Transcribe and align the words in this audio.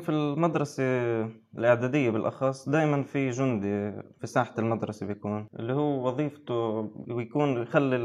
في 0.00 0.08
المدرسة 0.08 0.82
الإعدادية 1.58 2.10
بالأخص 2.10 2.68
دائما 2.68 3.02
في 3.02 3.30
جندي 3.30 3.92
في 4.20 4.26
ساحة 4.26 4.54
المدرسة 4.58 5.06
بيكون 5.06 5.48
اللي 5.58 5.72
هو 5.72 6.08
وظيفته 6.08 6.82
بيكون 7.06 7.62
يخلي 7.62 7.96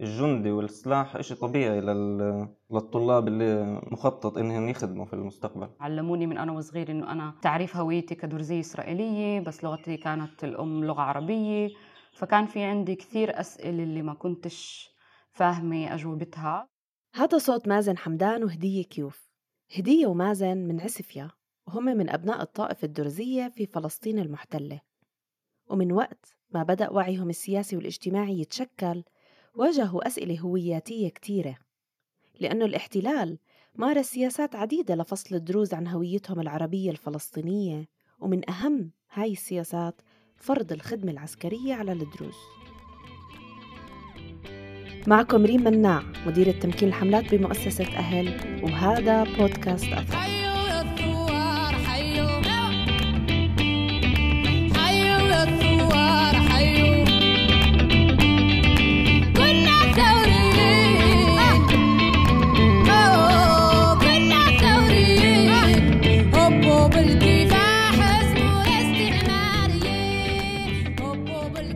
الجندي 0.00 0.50
والسلاح 0.50 1.16
إشي 1.16 1.34
طبيعي 1.34 1.80
للطلاب 1.80 3.28
اللي 3.28 3.80
مخطط 3.92 4.38
إنهم 4.38 4.68
يخدموا 4.68 5.04
في 5.04 5.12
المستقبل. 5.12 5.68
علموني 5.80 6.26
من 6.26 6.38
أنا 6.38 6.52
وصغير 6.52 6.90
إنه 6.90 7.12
أنا 7.12 7.34
تعريف 7.42 7.76
هويتي 7.76 8.14
كدرزية 8.14 8.60
إسرائيلية 8.60 9.40
بس 9.40 9.64
لغتي 9.64 9.96
كانت 9.96 10.44
الأم 10.44 10.84
لغة 10.84 11.00
عربية 11.00 11.68
فكان 12.12 12.46
في 12.46 12.62
عندي 12.62 12.94
كثير 12.94 13.40
أسئلة 13.40 13.82
اللي 13.82 14.02
ما 14.02 14.14
كنتش 14.14 14.88
فاهمة 15.32 15.94
أجوبتها. 15.94 16.68
هذا 17.14 17.38
صوت 17.38 17.68
مازن 17.68 17.96
حمدان 17.96 18.44
وهدية 18.44 18.84
كيوف. 18.84 19.25
هدية 19.74 20.06
ومازن 20.06 20.56
من 20.56 20.80
عسفيا 20.80 21.30
وهم 21.66 21.84
من 21.84 22.10
أبناء 22.10 22.42
الطائفة 22.42 22.84
الدرزية 22.84 23.48
في 23.48 23.66
فلسطين 23.66 24.18
المحتلة. 24.18 24.80
ومن 25.70 25.92
وقت 25.92 26.36
ما 26.50 26.62
بدأ 26.62 26.90
وعيهم 26.90 27.30
السياسي 27.30 27.76
والاجتماعي 27.76 28.40
يتشكل 28.40 29.04
واجهوا 29.54 30.06
أسئلة 30.06 30.40
هوياتية 30.40 31.08
كتيرة. 31.08 31.58
لأنه 32.40 32.64
الاحتلال 32.64 33.38
مارس 33.74 34.06
سياسات 34.06 34.54
عديدة 34.54 34.94
لفصل 34.94 35.34
الدروز 35.34 35.74
عن 35.74 35.86
هويتهم 35.86 36.40
العربية 36.40 36.90
الفلسطينية 36.90 37.88
ومن 38.20 38.50
أهم 38.50 38.90
هاي 39.12 39.32
السياسات 39.32 40.02
فرض 40.36 40.72
الخدمة 40.72 41.12
العسكرية 41.12 41.74
على 41.74 41.92
الدروز. 41.92 42.36
معكم 45.06 45.44
ريم 45.44 45.64
مناع 45.64 46.02
مديرة 46.26 46.50
تمكين 46.50 46.88
الحملات 46.88 47.34
بمؤسسة 47.34 47.84
أهل 47.84 48.32
وهذا 48.62 49.24
بودكاست 49.24 49.92
أثر. 49.92 50.16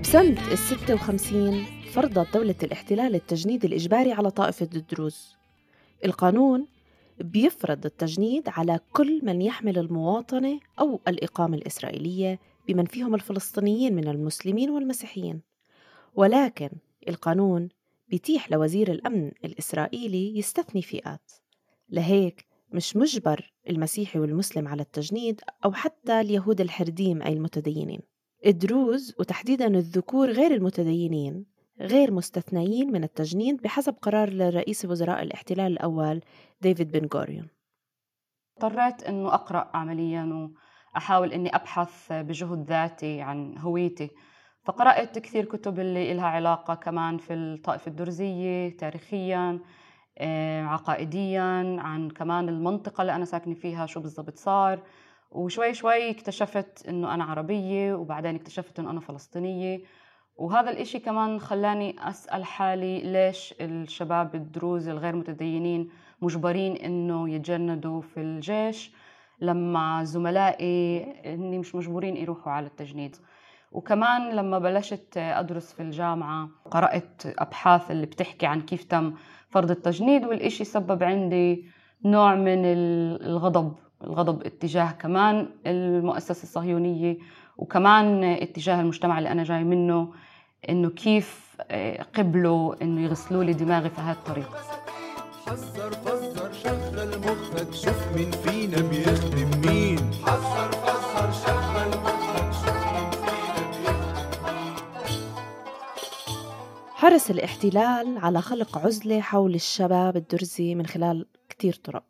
بسنة 0.03 0.53
الستة 0.53 0.95
وخمسين 0.95 1.80
فرضت 1.91 2.35
دولة 2.35 2.55
الاحتلال 2.63 3.15
التجنيد 3.15 3.65
الإجباري 3.65 4.13
على 4.13 4.31
طائفة 4.31 4.69
الدروز 4.75 5.35
القانون 6.05 6.67
بيفرض 7.21 7.87
التجنيد 7.87 8.49
على 8.49 8.81
كل 8.93 9.21
من 9.23 9.43
يحمل 9.43 9.79
المواطنة 9.79 10.61
أو 10.81 11.01
الإقامة 11.09 11.57
الإسرائيلية 11.57 12.39
بمن 12.69 12.85
فيهم 12.85 13.15
الفلسطينيين 13.15 13.95
من 13.95 14.09
المسلمين 14.09 14.71
والمسيحيين. 14.71 15.41
ولكن 16.15 16.71
القانون 17.09 17.69
بيتيح 18.09 18.51
لوزير 18.51 18.91
الأمن 18.91 19.31
الإسرائيلي 19.45 20.39
يستثني 20.39 20.83
فئات. 20.83 21.33
لهيك 21.89 22.47
مش 22.73 22.97
مجبر 22.97 23.53
المسيحي 23.71 24.19
والمسلم 24.19 24.69
على 24.69 24.83
التجنيد 24.83 25.41
أو 25.65 25.73
حتى 25.73 26.21
اليهود 26.21 26.61
الحرديم 26.61 27.23
أي 27.23 27.33
المتدينين. 27.33 28.01
الدروز 28.47 29.15
وتحديدا 29.19 29.67
الذكور 29.67 30.31
غير 30.31 30.55
المتدينين 30.55 31.60
غير 31.81 32.11
مستثنيين 32.11 32.93
من 32.93 33.05
التجنيد 33.05 33.63
بحسب 33.63 33.95
قرار 34.03 34.31
لرئيس 34.31 34.85
وزراء 34.85 35.23
الاحتلال 35.23 35.73
الأول 35.73 36.21
ديفيد 36.61 36.93
بن 36.93 37.09
غوريون. 37.15 37.49
اضطريت 38.57 39.03
أنه 39.03 39.35
أقرأ 39.35 39.71
عمليا 39.75 40.51
وأحاول 40.95 41.33
أني 41.33 41.57
أبحث 41.57 42.13
بجهد 42.13 42.67
ذاتي 42.69 43.21
عن 43.21 43.59
هويتي. 43.59 44.11
فقرأت 44.65 45.19
كثير 45.19 45.45
كتب 45.45 45.81
اللي 45.81 46.13
إلها 46.13 46.27
علاقة 46.27 46.75
كمان 46.75 47.19
في 47.19 47.35
الطائفة 47.35 47.89
الدرزية 47.89 48.77
تاريخيا 48.77 49.61
آه، 50.19 50.63
عقائديا 50.63 51.77
عن 51.81 52.11
كمان 52.11 52.49
المنطقة 52.49 53.03
اللي 53.03 53.15
أنا 53.15 53.25
ساكنة 53.25 53.55
فيها 53.55 53.87
شو 53.87 54.01
بالضبط 54.01 54.37
صار. 54.37 54.83
وشوي 55.31 55.75
شوي 55.75 56.11
اكتشفت 56.11 56.89
إنه 56.89 57.15
أنا 57.15 57.25
عربية 57.25 57.95
وبعدين 57.95 58.35
اكتشفت 58.35 58.79
إنه 58.79 58.91
أنا 58.91 59.01
فلسطينية. 59.01 59.81
وهذا 60.41 60.71
الإشي 60.71 60.99
كمان 60.99 61.41
خلاني 61.41 61.97
أسأل 62.09 62.45
حالي 62.45 63.01
ليش 63.01 63.55
الشباب 63.61 64.35
الدروز 64.35 64.89
الغير 64.89 65.17
متدينين 65.17 65.89
مجبرين 66.23 66.77
إنه 66.77 67.31
يتجندوا 67.31 68.01
في 68.01 68.21
الجيش 68.21 68.93
لما 69.41 70.05
زملائي 70.05 71.03
إني 71.35 71.59
مش 71.59 71.75
مجبورين 71.75 72.17
يروحوا 72.17 72.53
على 72.53 72.67
التجنيد. 72.67 73.17
وكمان 73.73 74.31
لما 74.37 74.59
بلشت 74.59 75.17
أدرس 75.17 75.73
في 75.73 75.83
الجامعة 75.83 76.49
قرأت 76.71 77.23
أبحاث 77.27 77.91
اللي 77.91 78.07
بتحكي 78.07 78.47
عن 78.47 78.61
كيف 78.61 78.85
تم 78.85 79.15
فرض 79.51 79.71
التجنيد 79.71 80.25
والإشي 80.25 80.65
سبب 80.65 81.03
عندي 81.03 81.65
نوع 82.05 82.35
من 82.35 82.63
الغضب 82.65 83.75
الغضب 84.05 84.43
اتجاه 84.47 84.91
كمان 84.93 85.49
المؤسسة 85.67 86.43
الصهيونية 86.43 87.19
وكمان 87.57 88.25
اتجاه 88.25 88.81
المجتمع 88.81 89.19
اللي 89.19 89.33
أنا 89.33 89.45
جاي 89.45 89.65
منه. 89.65 90.13
إنه 90.69 90.91
كيف 90.91 91.51
آه، 91.71 92.03
قبلوا 92.03 92.83
إنه 92.83 93.01
يغسلوا 93.05 93.45
لي 93.45 93.53
دماغي 93.53 93.91
في 93.91 94.01
هالطريقة 94.01 94.59
حذر 95.47 95.93
فزر 95.93 96.53
شغل 96.53 97.19
مخك 97.19 97.75
شوف 97.75 98.13
مين 98.17 98.31
فينا 98.31 98.81
بيخدم 98.89 99.51
مين. 99.71 99.99
حذر 100.27 100.73
فزر 100.73 101.33
شغل 101.47 101.89
مخك 102.03 102.53
شوف 102.53 102.85
مين 102.93 103.11
فينا 103.11 103.71
بيخدم 103.71 104.77
حرص 106.95 107.31
الاحتلال 107.31 108.19
على 108.19 108.41
خلق 108.43 108.79
عزلة 108.79 109.21
حول 109.21 109.55
الشباب 109.55 110.17
الدرزي 110.17 110.75
من 110.75 110.87
خلال 110.87 111.27
كتير 111.49 111.75
طرق. 111.85 112.05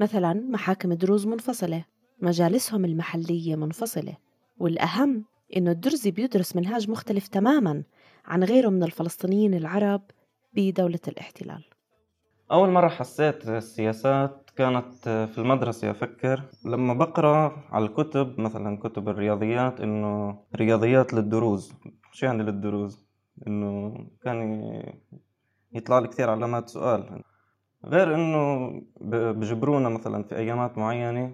مثلا 0.00 0.32
محاكم 0.32 0.92
دروز 0.92 1.26
منفصلة 1.26 1.84
مجالسهم 2.22 2.84
المحلية 2.84 3.56
منفصلة 3.56 4.16
والأهم 4.58 5.24
إنه 5.56 5.70
الدرزي 5.70 6.10
بيدرس 6.10 6.56
منهاج 6.56 6.90
مختلف 6.90 7.28
تماما 7.28 7.82
عن 8.24 8.44
غيره 8.44 8.68
من 8.68 8.82
الفلسطينيين 8.82 9.54
العرب 9.54 10.02
بدولة 10.52 11.00
الاحتلال. 11.08 11.64
أول 12.52 12.68
مرة 12.68 12.88
حسيت 12.88 13.48
السياسات 13.48 14.50
كانت 14.56 15.08
في 15.08 15.38
المدرسة 15.38 15.90
أفكر 15.90 16.42
لما 16.64 16.94
بقرأ 16.94 17.64
على 17.70 17.84
الكتب 17.84 18.40
مثلا 18.40 18.78
كتب 18.78 19.08
الرياضيات 19.08 19.80
إنه 19.80 20.38
رياضيات 20.56 21.14
للدروز 21.14 21.72
شو 22.12 22.26
يعني 22.26 22.42
للدروز؟ 22.42 23.06
إنه 23.46 23.94
كان 24.22 24.82
يطلع 25.72 25.98
لي 25.98 26.08
كثير 26.08 26.30
علامات 26.30 26.68
سؤال. 26.68 27.22
غير 27.84 28.14
إنه 28.14 28.70
بجبرونا 29.32 29.88
مثلا 29.88 30.22
في 30.22 30.36
أيامات 30.36 30.78
معينة 30.78 31.32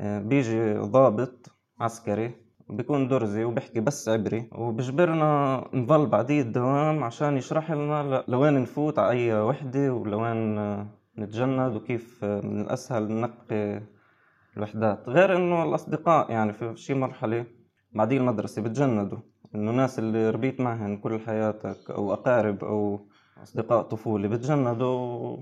آه، 0.00 0.18
بيجي 0.18 0.74
ضابط 0.74 1.52
عسكري 1.80 2.45
بيكون 2.68 3.08
درزي 3.08 3.44
وبيحكي 3.44 3.80
بس 3.80 4.08
عبري 4.08 4.48
وبجبرنا 4.52 5.64
نضل 5.74 6.06
بعديه 6.06 6.42
الدوام 6.42 7.04
عشان 7.04 7.36
يشرح 7.36 7.70
لنا 7.72 8.24
لوين 8.28 8.62
نفوت 8.62 8.98
على 8.98 9.10
أي 9.10 9.40
وحدة 9.40 9.94
ولوين 9.94 10.56
نتجند 11.18 11.76
وكيف 11.76 12.24
من 12.24 12.60
الأسهل 12.60 13.12
ننقي 13.12 13.82
الوحدات. 14.56 15.08
غير 15.08 15.36
إنه 15.36 15.62
الأصدقاء 15.64 16.30
يعني 16.30 16.52
في 16.52 16.76
شي 16.76 16.94
مرحلة 16.94 17.46
بعديه 17.92 18.18
المدرسة 18.18 18.62
بتجندوا. 18.62 19.18
إنه 19.54 19.72
ناس 19.72 19.98
اللي 19.98 20.30
ربيت 20.30 20.60
معهن 20.60 20.96
كل 20.96 21.20
حياتك 21.20 21.90
أو 21.90 22.12
أقارب 22.12 22.64
أو 22.64 23.00
أصدقاء 23.42 23.82
طفولة 23.82 24.28
بتجندوا 24.28 25.36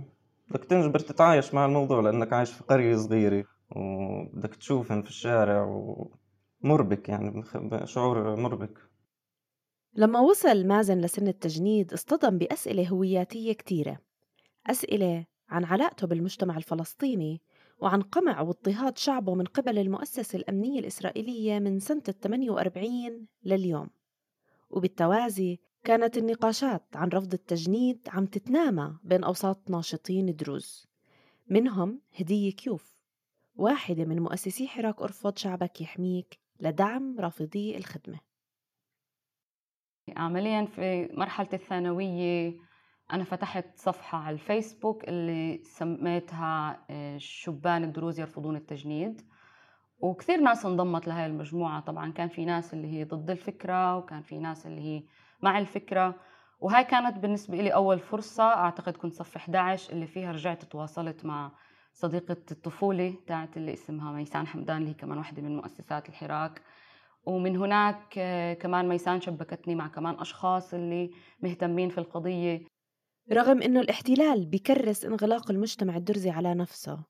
بدك 0.51 0.65
تنجبر 0.65 0.99
تتعايش 0.99 1.55
مع 1.55 1.65
الموضوع 1.65 2.01
لأنك 2.01 2.33
عايش 2.33 2.53
في 2.53 2.65
قرية 2.65 2.97
صغيرة 2.97 3.45
وبدك 3.77 4.55
تشوفهم 4.55 5.03
في 5.03 5.09
الشارع 5.09 5.63
و... 5.63 6.11
مربك 6.65 7.09
يعني 7.09 7.43
شعور 7.85 8.37
مربك. 8.37 8.79
لما 9.95 10.21
وصل 10.21 10.67
مازن 10.67 11.01
لسن 11.01 11.29
التجنيد 11.29 11.93
اصطدم 11.93 12.39
بأسئلة 12.39 12.89
هوياتية 12.89 13.53
كتيرة. 13.53 13.99
أسئلة 14.67 15.27
عن 15.49 15.65
علاقته 15.65 16.07
بالمجتمع 16.07 16.57
الفلسطيني 16.57 17.43
وعن 17.79 18.03
قمع 18.03 18.41
واضطهاد 18.41 18.99
شعبه 18.99 19.35
من 19.35 19.45
قبل 19.45 19.79
المؤسسة 19.79 20.37
الأمنية 20.37 20.81
الإسرائيلية 20.81 21.59
من 21.59 21.79
سنة 21.79 22.01
48 22.01 23.27
لليوم. 23.45 23.91
وبالتوازي 24.71 25.61
كانت 25.85 26.19
النقاشات 26.19 26.85
عن 26.95 27.09
رفض 27.09 27.35
التجنيد 27.35 28.09
عم 28.09 28.27
تتنامى 28.27 28.97
بين 29.05 29.25
أوساط 29.25 29.71
ناشطين 29.71 30.37
دروز. 30.37 30.87
منهم 31.49 32.01
هدية 32.21 32.53
كيوف 32.53 32.95
واحدة 33.57 34.05
من 34.05 34.21
مؤسسي 34.21 34.69
حراك 34.69 35.03
أرفض 35.03 35.37
شعبك 35.37 35.81
يحميك 35.81 36.44
لدعم 36.61 37.17
رافضي 37.21 37.77
الخدمة. 37.77 38.19
عمليا 40.17 40.65
في 40.65 41.09
مرحلة 41.13 41.49
الثانوية 41.53 42.59
أنا 43.13 43.25
فتحت 43.25 43.67
صفحة 43.77 44.19
على 44.19 44.35
الفيسبوك 44.35 45.09
اللي 45.09 45.61
سميتها 45.65 46.85
آه، 46.91 47.19
شبان 47.19 47.85
الدروز 47.85 48.21
يرفضون 48.21 48.57
التجنيد. 48.57 49.23
وكثير 49.99 50.41
ناس 50.41 50.67
انضمت 50.67 51.07
لهي 51.09 51.27
المجموعة. 51.27 51.81
طبعا 51.81 52.13
كان 52.13 52.29
في 52.29 52.45
ناس 52.45 52.75
اللي 52.75 52.89
هي 52.89 53.05
ضد 53.05 53.31
الفكرة 53.31 53.97
وكان 53.97 54.23
في 54.23 54.39
ناس 54.39 54.67
اللي 54.67 54.81
هي 54.81 55.03
مع 55.43 55.59
الفكرة. 55.59 56.15
وهاي 56.61 56.85
كانت 56.85 57.19
بالنسبة 57.19 57.57
لي 57.57 57.75
أول 57.75 57.99
فرصة. 57.99 58.45
أعتقد 58.45 58.97
كنت 58.97 59.13
صف 59.13 59.37
11 59.37 59.93
اللي 59.93 60.07
فيها 60.07 60.33
رجعت 60.33 60.65
تواصلت 60.65 61.25
مع 61.25 61.53
صديقة 61.95 62.37
الطفولة 62.51 63.15
تاعت 63.27 63.57
اللي 63.57 63.73
اسمها 63.73 64.13
ميسان 64.13 64.47
حمدان 64.47 64.77
اللي 64.77 64.91
هي 64.91 64.95
كمان 64.95 65.19
واحدة 65.19 65.43
من 65.43 65.57
مؤسسات 65.57 66.09
الحراك. 66.09 66.63
ومن 67.27 67.57
هناك 67.57 68.19
آه، 68.19 68.55
كمان 68.55 68.89
ميسان 68.89 69.21
شبكتني 69.21 69.75
مع 69.75 69.89
كمان 69.89 70.15
أشخاص 70.21 70.75
اللي 70.75 71.11
مهتمين 71.41 71.89
في 71.89 71.99
القضية. 71.99 72.67
رغم 73.33 73.63
أنه 73.63 73.81
الاحتلال 73.81 74.47
بيكرس 74.47 75.05
انغلاق 75.05 75.51
المجتمع 75.51 75.97
الدرزي 75.97 76.31
على 76.31 76.55
نفسه 76.55 77.05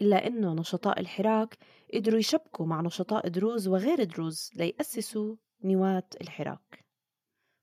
إلا 0.00 0.26
أنه 0.26 0.54
نشطاء 0.54 1.00
الحراك 1.00 1.56
قدروا 1.94 2.18
يشبكوا 2.18 2.66
مع 2.66 2.80
نشطاء 2.80 3.28
دروز 3.28 3.68
وغير 3.68 4.04
دروز 4.04 4.50
ليأسسوا 4.56 5.36
نواة 5.64 6.08
الحراك. 6.20 6.84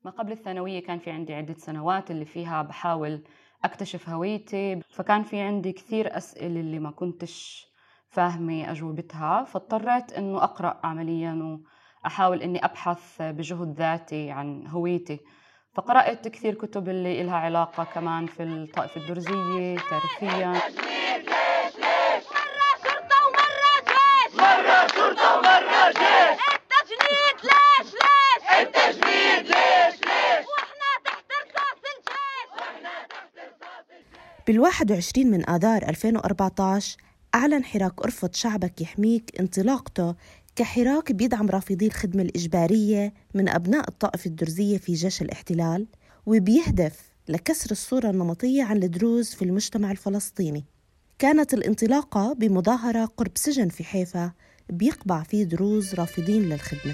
ما 0.06 0.12
قبل 0.12 0.31
الثانوية 0.31 0.79
كان 0.79 1.00
في 1.00 1.12
عندي 1.12 1.33
عدة 1.33 1.56
سنوات 1.57 2.12
اللي 2.12 2.25
فيها 2.25 2.62
بحاول 2.62 3.24
أكتشف 3.63 4.09
هويتي. 4.09 4.80
فكان 4.89 5.24
في 5.24 5.39
عندي 5.42 5.71
كثير 5.71 6.18
أسئلة 6.18 6.59
اللي 6.59 6.80
ما 6.80 6.92
كنتش 6.92 7.68
فاهمة 8.09 8.71
أجوبتها 8.71 9.44
فاضطريت 9.44 10.13
أنه 10.13 10.44
أقرأ 10.44 10.80
عمليا 10.83 11.59
وأحاول 12.04 12.42
أني 12.42 12.65
أبحث 12.65 13.21
بجهد 13.21 13.75
ذاتي 13.77 14.31
عن 14.31 14.68
هويتي. 14.68 15.19
فقرأت 15.74 16.27
كثير 16.27 16.54
كتب 16.54 16.89
اللي 16.89 17.21
إلها 17.21 17.36
علاقة 17.36 17.83
كمان 17.83 18.25
في 18.25 18.44
الطائفة 18.44 19.01
الدرزية 19.01 19.77
تاريخيا. 19.89 20.53
بال21 34.51 35.17
من 35.17 35.49
آذار 35.49 35.89
2014 35.89 36.97
أعلن 37.35 37.63
حراك 37.63 38.01
أرفض 38.03 38.35
شعبك 38.35 38.81
يحميك 38.81 39.39
انطلاقته 39.39 40.15
كحراك 40.55 41.11
بيدعم 41.11 41.49
رافضي 41.49 41.88
الخدمة 41.88 42.21
الإجبارية 42.21 43.13
من 43.33 43.49
أبناء 43.49 43.89
الطائفة 43.89 44.27
الدرزية 44.27 44.77
في 44.77 44.94
جيش 44.94 45.21
الاحتلال 45.21 45.88
وبيهدف 46.25 47.01
لكسر 47.27 47.71
الصورة 47.71 48.09
النمطية 48.09 48.63
عن 48.63 48.83
الدروز 48.83 49.29
في 49.29 49.41
المجتمع 49.41 49.91
الفلسطيني. 49.91 50.65
كانت 51.19 51.53
الانطلاقة 51.53 52.33
بمظاهرة 52.33 53.05
قرب 53.05 53.31
سجن 53.35 53.69
في 53.69 53.83
حيفا 53.83 54.31
بيقبع 54.69 55.23
فيه 55.23 55.43
دروز 55.43 55.95
رافضين 55.95 56.41
للخدمة. 56.50 56.93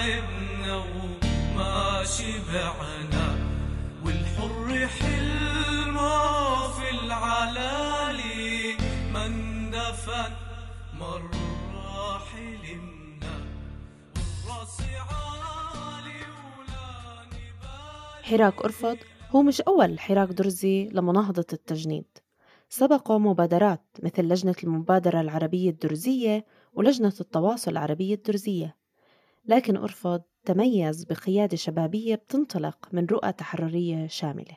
تعبنا 0.00 0.76
وما 0.76 2.04
شبعنا. 2.04 3.26
والحر 4.04 4.86
حلمه 4.86 6.68
في 6.68 6.90
العلالي. 6.90 8.76
من 9.14 9.70
دفن 9.70 10.32
مرة 10.94 12.18
حلمنا 12.18 13.34
راسي 14.48 14.96
عالي 14.96 16.20
ولا 16.56 17.24
نبالي 17.26 18.22
حراك 18.22 18.62
أرفض 18.62 18.98
هو 19.30 19.42
مش 19.42 19.60
أول 19.60 20.00
حراك 20.00 20.28
درزي 20.28 20.88
لمناهضة 20.92 21.46
التجنيد. 21.52 22.18
سبقوا 22.68 23.18
مبادرات 23.18 23.84
مثل 24.02 24.22
لجنة 24.22 24.56
المبادرة 24.64 25.20
العربية 25.20 25.70
الدرزية 25.70 26.46
ولجنة 26.72 27.12
التواصل 27.20 27.70
العربية 27.70 28.14
الدرزية. 28.14 28.79
لكن 29.44 29.76
أرفض 29.76 30.22
تميز 30.44 31.04
بقيادة 31.04 31.56
شبابية 31.56 32.14
بتنطلق 32.14 32.88
من 32.92 33.06
رؤى 33.06 33.32
تحررية 33.32 34.06
شاملة. 34.06 34.56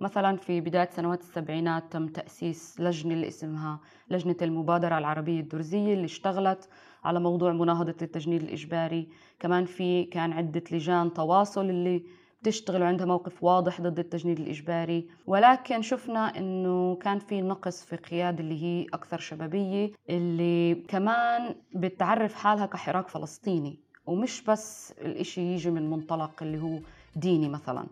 مثلا 0.00 0.36
في 0.36 0.60
بداية 0.60 0.90
سنوات 0.90 1.20
السبعينات 1.20 1.92
تم 1.92 2.08
تأسيس 2.08 2.80
لجنة 2.80 3.14
اللي 3.14 3.28
اسمها 3.28 3.80
لجنة 4.10 4.36
المبادرة 4.42 4.98
العربية 4.98 5.40
الدرزية 5.40 5.94
اللي 5.94 6.04
اشتغلت 6.04 6.68
على 7.04 7.20
موضوع 7.20 7.52
مناهضة 7.52 7.96
التجنيد 8.02 8.42
الإجباري. 8.42 9.08
كمان 9.40 9.64
في 9.64 10.04
كان 10.04 10.32
عدة 10.32 10.62
لجان 10.72 11.12
تواصل 11.12 11.70
اللي 11.70 12.04
بتشتغل 12.42 12.82
وعندها 12.82 13.06
موقف 13.06 13.44
واضح 13.44 13.80
ضد 13.80 13.98
التجنيد 13.98 14.40
الإجباري. 14.40 15.08
ولكن 15.26 15.82
شفنا 15.82 16.38
أنه 16.38 16.96
كان 16.96 17.18
في 17.18 17.40
نقص 17.42 17.84
في 17.84 17.96
قيادة 17.96 18.40
اللي 18.40 18.62
هي 18.62 18.86
أكثر 18.92 19.18
شبابية 19.18 19.90
اللي 20.10 20.74
كمان 20.74 21.54
بتعرف 21.74 22.34
حالها 22.34 22.66
كحراك 22.66 23.08
فلسطيني. 23.08 23.78
ومش 24.06 24.42
بس 24.42 24.92
الإشي 24.92 25.40
يجي 25.40 25.70
من 25.70 25.90
منطلق 25.90 26.42
اللي 26.42 26.62
هو 26.62 26.78
ديني 27.16 27.48
مثلا. 27.48 27.86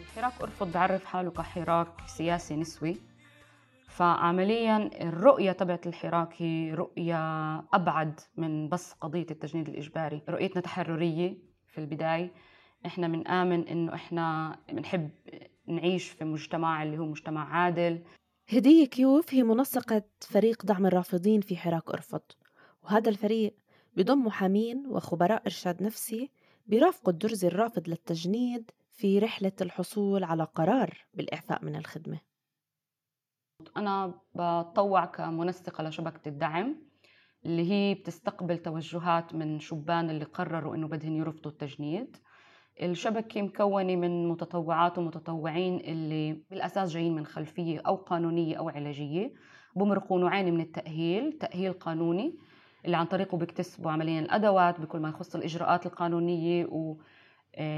الحراك 0.00 0.42
أرفض 0.42 0.72
بعرف 0.72 1.04
حاله 1.04 1.30
كحراك 1.30 1.88
سياسي 2.06 2.56
نسوي. 2.56 3.07
فعمليا 3.98 4.90
الرؤية 5.02 5.52
تبعت 5.52 5.86
الحراك 5.86 6.42
هي 6.42 6.74
رؤية 6.74 7.18
أبعد 7.72 8.20
من 8.36 8.68
بس 8.68 8.92
قضية 8.92 9.26
التجنيد 9.30 9.68
الإجباري. 9.68 10.22
رؤيتنا 10.28 10.62
تحررية 10.62 11.38
في 11.66 11.78
البداية. 11.78 12.32
إحنا 12.86 13.08
بنآمن 13.08 13.68
إنه 13.68 13.94
إحنا 13.94 14.58
بنحب 14.72 15.10
نعيش 15.66 16.08
في 16.08 16.24
مجتمع 16.24 16.82
اللي 16.82 16.98
هو 16.98 17.06
مجتمع 17.06 17.54
عادل. 17.54 18.02
هدية 18.48 18.86
كيوف 18.86 19.34
هي 19.34 19.42
منسقة 19.42 20.02
فريق 20.20 20.64
دعم 20.66 20.86
الرافضين 20.86 21.40
في 21.40 21.56
حراك 21.56 21.90
أرفض. 21.90 22.22
وهذا 22.82 23.10
الفريق 23.10 23.54
بضم 23.96 24.24
محامين 24.24 24.86
وخبراء 24.86 25.42
إرشاد 25.42 25.82
نفسي 25.82 26.30
بيرافقوا 26.66 27.12
الدرزي 27.12 27.48
الرافض 27.48 27.88
للتجنيد 27.88 28.70
في 28.92 29.18
رحلة 29.18 29.52
الحصول 29.60 30.24
على 30.24 30.44
قرار 30.44 31.06
بالإعفاء 31.14 31.64
من 31.64 31.76
الخدمة. 31.76 32.27
أنا 33.76 34.14
بتطوع 34.34 35.04
كمنسقة 35.04 35.84
لشبكة 35.84 36.28
الدعم 36.28 36.76
اللي 37.46 37.70
هي 37.70 37.94
بتستقبل 37.94 38.58
توجهات 38.58 39.34
من 39.34 39.60
شبان 39.60 40.10
اللي 40.10 40.24
قرروا 40.24 40.74
إنه 40.74 40.88
بدهن 40.88 41.16
يرفضوا 41.16 41.50
التجنيد. 41.50 42.16
الشبكة 42.82 43.42
مكونة 43.42 43.96
من 43.96 44.28
متطوعات 44.28 44.98
ومتطوعين 44.98 45.76
اللي 45.80 46.42
بالأساس 46.50 46.92
جايين 46.92 47.14
من 47.14 47.26
خلفية 47.26 47.80
أو 47.86 47.96
قانونية 47.96 48.56
أو 48.56 48.68
علاجية 48.68 49.32
بمرقوا 49.76 50.20
نوعين 50.20 50.54
من 50.54 50.60
التأهيل 50.60 51.32
تأهيل 51.32 51.72
قانوني 51.72 52.38
اللي 52.84 52.96
عن 52.96 53.06
طريقه 53.06 53.38
بيكتسبوا 53.38 53.90
عمليا 53.90 54.20
الأدوات 54.20 54.80
بكل 54.80 54.98
ما 54.98 55.08
يخص 55.08 55.34
الإجراءات 55.34 55.86
القانونية 55.86 56.66
و 56.66 56.96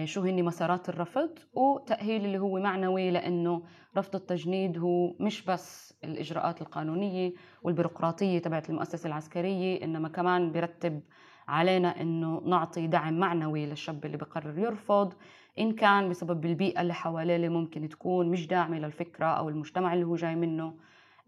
شو 0.04 0.20
هني 0.20 0.42
مسارات 0.42 0.88
الرفض 0.88 1.38
وتأهيل 1.52 2.24
اللي 2.24 2.38
هو 2.38 2.58
معنوي 2.58 3.10
لأنه 3.10 3.62
رفض 3.96 4.14
التجنيد 4.14 4.78
هو 4.78 5.14
مش 5.20 5.44
بس 5.44 5.94
الإجراءات 6.04 6.62
القانونية 6.62 7.32
والبيروقراطية 7.62 8.38
تبعت 8.38 8.70
المؤسسة 8.70 9.06
العسكرية 9.06 9.84
إنما 9.84 10.08
كمان 10.08 10.52
بيرتب 10.52 11.00
علينا 11.48 12.00
إنه 12.00 12.42
نعطي 12.46 12.86
دعم 12.86 13.18
معنوي 13.18 13.66
للشاب 13.66 14.04
اللي 14.04 14.16
بقرر 14.16 14.58
يرفض 14.58 15.12
إن 15.58 15.72
كان 15.72 16.08
بسبب 16.08 16.44
البيئة 16.46 16.80
اللي 16.80 16.94
حواليه 16.94 17.36
اللي 17.36 17.48
ممكن 17.48 17.88
تكون 17.88 18.30
مش 18.30 18.46
داعمة 18.46 18.78
للفكرة 18.78 19.26
أو 19.26 19.48
المجتمع 19.48 19.94
اللي 19.94 20.04
هو 20.04 20.14
جاي 20.14 20.34
منه 20.34 20.74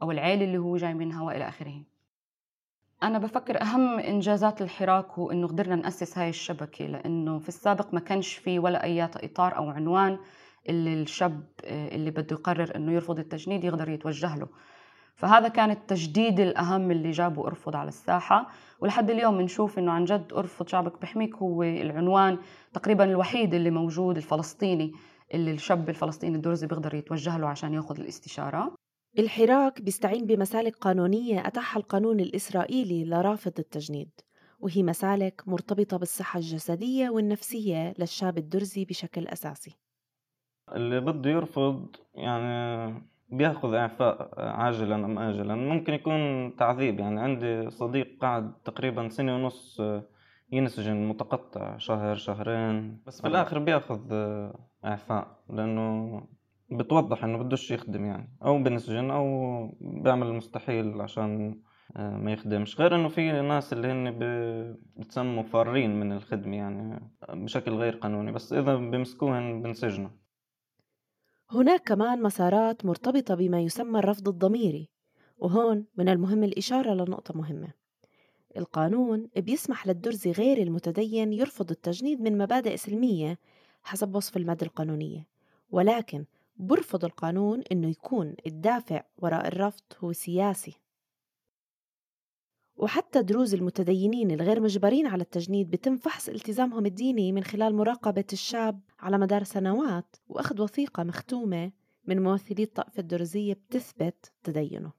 أو 0.02 0.10
العيلة 0.10 0.44
اللي 0.44 0.58
هو 0.58 0.76
جاي 0.76 0.94
منها 0.94 1.22
وإلى 1.22 1.48
آخره. 1.48 1.91
أنا 3.02 3.18
بفكر 3.18 3.62
أهم 3.62 3.98
إنجازات 3.98 4.62
الحراك 4.62 5.06
هو 5.10 5.30
إنه 5.30 5.48
قدرنا 5.48 5.74
نأسس 5.74 6.18
هاي 6.18 6.28
الشبكة 6.28 6.86
لأنه 6.86 7.38
في 7.38 7.48
السابق 7.48 7.94
ما 7.94 8.00
كانش 8.00 8.34
في 8.34 8.58
ولا 8.58 8.84
أي 8.84 9.04
إطار 9.04 9.56
أو 9.56 9.70
عنوان 9.70 10.18
اللي 10.68 11.02
الشاب 11.02 11.44
آه، 11.64 11.94
اللي 11.94 12.10
بده 12.10 12.36
يقرر 12.36 12.76
إنه 12.76 12.92
يرفض 12.92 13.18
التجنيد 13.18 13.64
يقدر 13.64 13.88
يتوجه 13.88 14.36
له. 14.36 14.48
فهذا 15.14 15.48
كان 15.48 15.70
التجديد 15.70 16.40
الأهم 16.40 16.90
اللي 16.90 17.10
جابه 17.10 17.46
أرفض 17.46 17.76
على 17.76 17.88
الساحة. 17.88 18.48
ولحد 18.80 19.10
اليوم 19.10 19.38
بنشوف 19.38 19.78
إنه 19.78 19.92
عن 19.92 20.04
جد 20.04 20.32
أرفض 20.32 20.68
شعبك 20.68 21.00
بحميك 21.00 21.36
هو 21.36 21.62
العنوان 21.62 22.38
تقريبا 22.72 23.04
الوحيد 23.04 23.54
اللي 23.54 23.70
موجود 23.70 24.16
الفلسطيني 24.16 24.92
اللي 25.34 25.50
الشاب 25.50 25.88
الفلسطيني 25.88 26.36
الدرزي 26.36 26.66
بيقدر 26.66 26.94
يتوجه 26.94 27.38
له 27.38 27.48
عشان 27.48 27.74
يأخذ 27.74 28.00
الاستشارة. 28.00 28.81
الحراك 29.18 29.82
بيستعين 29.82 30.26
بمسالك 30.26 30.76
قانونية 30.76 31.46
أتاحها 31.46 31.80
القانون 31.80 32.20
الإسرائيلي 32.20 33.04
لرافض 33.04 33.52
التجنيد 33.58 34.10
وهي 34.60 34.82
مسالك 34.82 35.42
مرتبطة 35.46 35.96
بالصحة 35.96 36.38
الجسدية 36.38 37.10
والنفسية 37.10 37.94
للشاب 37.98 38.38
الدرزي 38.38 38.84
بشكل 38.84 39.26
أساسي. 39.26 39.78
اللي 40.74 41.00
بده 41.00 41.30
يرفض 41.30 41.96
يعني 42.14 42.94
بياخذ 43.28 43.74
إعفاء 43.74 44.40
عاجلا 44.40 44.94
أم 44.94 45.18
آجلا. 45.18 45.54
ممكن 45.54 45.94
يكون 45.94 46.56
تعذيب 46.56 47.00
يعني 47.00 47.20
عندي 47.20 47.70
صديق 47.70 48.18
قعد 48.20 48.52
تقريبا 48.64 49.08
سنة 49.08 49.36
ونص 49.36 49.80
ينسجن 50.52 51.08
متقطع 51.08 51.78
شهر 51.78 52.14
شهرين 52.14 53.02
بس 53.06 53.20
في 53.20 53.28
الآخر 53.28 53.58
بياخذ 53.58 54.12
إعفاء 54.84 55.38
لأنه 55.50 56.22
بتوضح 56.76 57.24
إنه 57.24 57.38
بدوش 57.38 57.70
يخدم 57.70 58.04
يعني 58.04 58.36
أو 58.44 58.62
بنسجن 58.62 59.10
أو 59.10 59.26
بيعمل 59.80 60.26
المستحيل 60.26 61.00
عشان 61.00 61.60
ما 61.96 62.32
يخدمش. 62.32 62.80
غير 62.80 62.94
إنه 62.94 63.08
في 63.08 63.32
ناس 63.32 63.72
اللي 63.72 63.88
هن 63.88 64.18
بتسموا 64.96 65.42
فارين 65.42 66.00
من 66.00 66.12
الخدمة 66.12 66.56
يعني 66.56 67.10
بشكل 67.28 67.72
غير 67.72 67.96
قانوني 67.96 68.32
بس 68.32 68.52
إذا 68.52 68.76
بمسكوهن 68.76 69.62
بنسجنوا 69.62 70.10
هناك 71.50 71.82
كمان 71.88 72.22
مسارات 72.22 72.84
مرتبطة 72.84 73.34
بما 73.34 73.60
يسمى 73.60 73.98
الرفض 73.98 74.28
الضميري 74.28 74.88
وهون 75.38 75.86
من 75.96 76.08
المهم 76.08 76.44
الإشارة 76.44 76.94
لنقطة 76.94 77.38
مهمة. 77.38 77.68
القانون 78.56 79.28
بيسمح 79.36 79.86
للدرزي 79.86 80.32
غير 80.32 80.58
المتدين 80.58 81.32
يرفض 81.32 81.70
التجنيد 81.70 82.20
من 82.20 82.38
مبادئ 82.38 82.76
سلمية 82.76 83.38
حسب 83.82 84.14
وصف 84.14 84.36
المادة 84.36 84.66
القانونية 84.66 85.26
ولكن 85.70 86.24
برفض 86.56 87.04
القانون 87.04 87.62
إنه 87.72 87.88
يكون 87.88 88.34
الدافع 88.46 89.04
وراء 89.18 89.46
الرفض 89.48 89.82
هو 89.98 90.12
سياسي. 90.12 90.74
وحتى 92.76 93.22
دروز 93.22 93.54
المتدينين 93.54 94.30
الغير 94.30 94.60
مجبرين 94.60 95.06
على 95.06 95.22
التجنيد 95.22 95.70
بتم 95.70 95.96
فحص 95.96 96.28
التزامهم 96.28 96.86
الديني 96.86 97.32
من 97.32 97.44
خلال 97.44 97.74
مراقبة 97.74 98.24
الشاب 98.32 98.80
على 99.00 99.18
مدار 99.18 99.44
سنوات 99.44 100.16
وأخذ 100.28 100.62
وثيقة 100.62 101.02
مختومة 101.02 101.72
من 102.04 102.22
ممثلي 102.22 102.62
الطائفة 102.62 103.00
الدرزية 103.00 103.54
بتثبت 103.54 104.32
تدينه. 104.44 104.92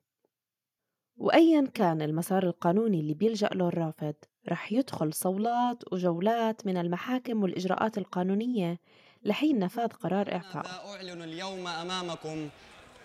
وأيا 1.17 1.61
كان 1.73 2.01
المسار 2.01 2.43
القانوني 2.43 2.99
اللي 2.99 3.13
بيلجأ 3.13 3.47
له 3.47 3.67
الرافض 3.67 4.15
رح 4.49 4.73
يدخل 4.73 5.13
صولات 5.13 5.93
وجولات 5.93 6.67
من 6.67 6.77
المحاكم 6.77 7.43
والإجراءات 7.43 7.97
القانونية 7.97 8.79
لحين 9.25 9.59
نفاذ 9.59 9.87
قرار 9.87 10.41
ماذا 10.55 10.81
أعلن 10.87 11.21
اليوم 11.21 11.67
أمامكم 11.67 12.49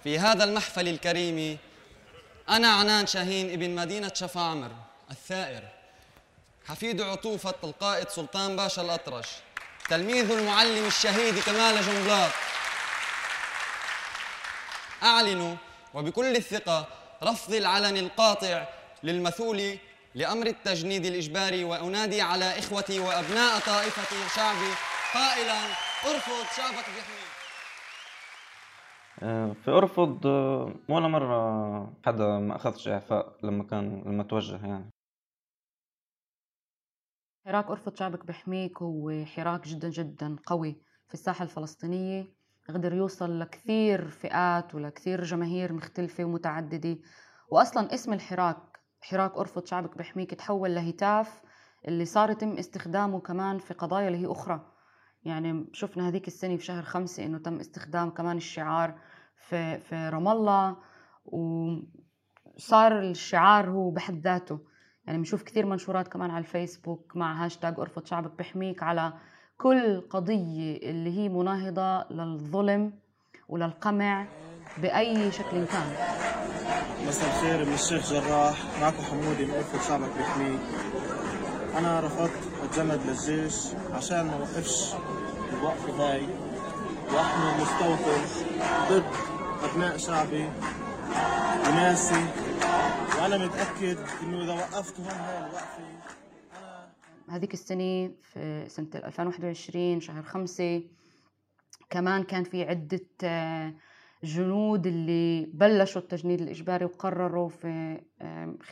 في 0.05 0.19
هذا 0.19 0.45
المحفل 0.45 0.89
الكريم 0.89 1.59
أنا 2.49 2.69
عنان 2.69 3.07
شاهين 3.07 3.53
ابن 3.53 3.71
مدينة 3.71 4.13
شفاعمر 4.15 4.71
الثائر 5.11 5.63
حفيد 6.67 7.01
عطوفة 7.01 7.55
القائد 7.65 8.09
سلطان 8.09 8.57
باشا 8.57 8.83
الأطرش 8.83 9.29
تلميذ 9.89 10.31
المعلم 10.31 10.87
الشهيد 10.87 11.39
كمال 11.39 11.83
جنبلاط. 11.83 12.31
أعلن 15.03 15.57
وبكل 15.95 16.37
الثقة 16.37 16.87
رفض 17.23 17.55
العلن 17.55 17.97
القاطع 17.97 18.65
للمثول 19.03 19.79
لأمر 20.15 20.47
التجنيد 20.47 21.07
الإجباري 21.07 21.65
وأنادي 21.65 22.21
على 22.21 22.59
إخوتي 22.59 22.99
وأبناء 22.99 23.59
طائفتي 23.59 24.17
شعبي 24.37 24.73
قائلا 25.15 25.88
أرفض 26.05 26.47
شعبك 26.57 26.85
بيحميك. 26.95 27.29
آه، 29.23 29.53
في 29.53 29.71
أرفض 29.71 30.27
آه، 30.27 30.75
ولا 30.89 31.09
مرة 31.09 31.93
حدا 32.07 32.39
ما 32.39 32.57
أخذش 32.57 32.89
إعفاء 32.89 33.37
لما 33.43 33.65
كان 33.65 34.03
لما 34.07 34.23
توجه 34.23 34.67
يعني. 34.67 34.91
حراك 37.47 37.71
أرفض 37.71 37.97
شعبك 37.97 38.27
بحميك 38.27 38.83
هو 38.83 39.25
حراك 39.25 39.69
جدا 39.69 39.89
جدا 39.89 40.37
قوي 40.47 40.83
في 41.09 41.15
الساحة 41.15 41.43
الفلسطينية. 41.43 42.25
قدر 42.69 42.95
يوصل 42.95 43.41
لكثير 43.41 44.09
فئات 44.09 44.75
ولكثير 44.75 45.25
جماهير 45.25 45.73
مختلفة 45.73 46.25
ومتعددة. 46.25 46.99
وأصلا 47.51 47.95
اسم 47.95 48.13
الحراك 48.13 48.81
حراك 49.01 49.37
أرفض 49.37 49.67
شعبك 49.67 49.99
بحميك 49.99 50.35
تحول 50.35 50.75
لهتاف 50.75 51.43
اللي 51.89 52.05
صار 52.05 52.31
يتم 52.31 52.53
استخدامه 52.53 53.21
كمان 53.21 53.59
في 53.59 53.75
قضايا 53.75 54.09
اللي 54.09 54.19
هي 54.19 54.33
أخرى. 54.33 54.78
يعني 55.25 55.67
شفنا 55.73 56.09
هذيك 56.09 56.27
السنة 56.27 56.57
في 56.57 56.65
شهر 56.65 56.83
خمسة 56.83 57.25
إنه 57.25 57.39
تم 57.39 57.59
استخدام 57.61 58.11
كمان 58.11 58.37
الشعار 58.37 58.95
في 59.49 59.79
في 59.79 60.09
رام 60.09 60.29
الله 60.29 60.77
وصار 61.25 63.01
الشعار 63.01 63.71
هو 63.71 63.91
بحد 63.91 64.21
ذاته. 64.21 64.59
يعني 65.07 65.19
بنشوف 65.19 65.43
كثير 65.43 65.67
منشورات 65.67 66.09
كمان 66.09 66.31
على 66.31 66.39
الفيسبوك 66.39 67.17
مع 67.17 67.45
هاشتاج 67.45 67.81
أرفض 67.81 68.07
شعبك 68.07 68.39
بحميك 68.39 68.83
على 68.83 69.13
كل 69.57 70.01
قضية 70.01 70.77
اللي 70.77 71.19
هي 71.19 71.29
مناهضة 71.29 72.15
للظلم 72.15 72.93
وللقمع 73.49 74.27
بأي 74.83 75.33
شكل 75.33 75.65
كان. 75.65 75.93
مساء 77.07 77.29
الخير 77.29 77.67
من 77.67 77.75
الشيخ 77.75 78.13
جراح 78.13 78.81
معكم 78.81 79.03
حمودي 79.03 79.47
من 79.47 79.55
أرفض 79.55 79.89
شعبك 79.89 80.17
بيحميك 80.17 80.61
أنا 81.79 82.01
رفضت 82.01 82.31
أتجند 82.63 83.01
للجيش 83.07 83.55
عشان 83.93 84.27
ما 84.27 84.37
وقفش 84.37 84.95
الوقفة 85.53 85.93
هاي 86.13 86.23
وأحمي 87.15 87.51
المستوطن 87.57 88.23
ضد 88.91 89.05
أبناء 89.63 89.97
شعبي 89.97 90.49
وناسي. 91.69 92.27
وأنا 93.21 93.39
متأكد 93.39 93.99
إنه 94.23 94.45
إذا 94.45 94.53
وقفت 94.53 95.01
هون 95.01 95.09
هاي 95.11 95.39
الوقفة 95.39 95.79
أنا 97.29 97.37
هذيك 97.37 97.55
السنة 97.55 98.11
في 98.33 98.65
سنة 98.69 98.87
2021 98.95 100.01
شهر 100.01 100.23
خمسة 100.23 100.83
كمان 101.91 102.23
كان 102.23 102.45
في 102.45 102.63
عدة 102.63 103.07
آه، 103.25 103.75
جنود 104.25 104.87
اللي 104.87 105.47
بلشوا 105.55 106.03
التجنيد 106.03 106.41
الإجباري 106.41 106.85
وقرروا 106.85 107.49
في 107.49 108.01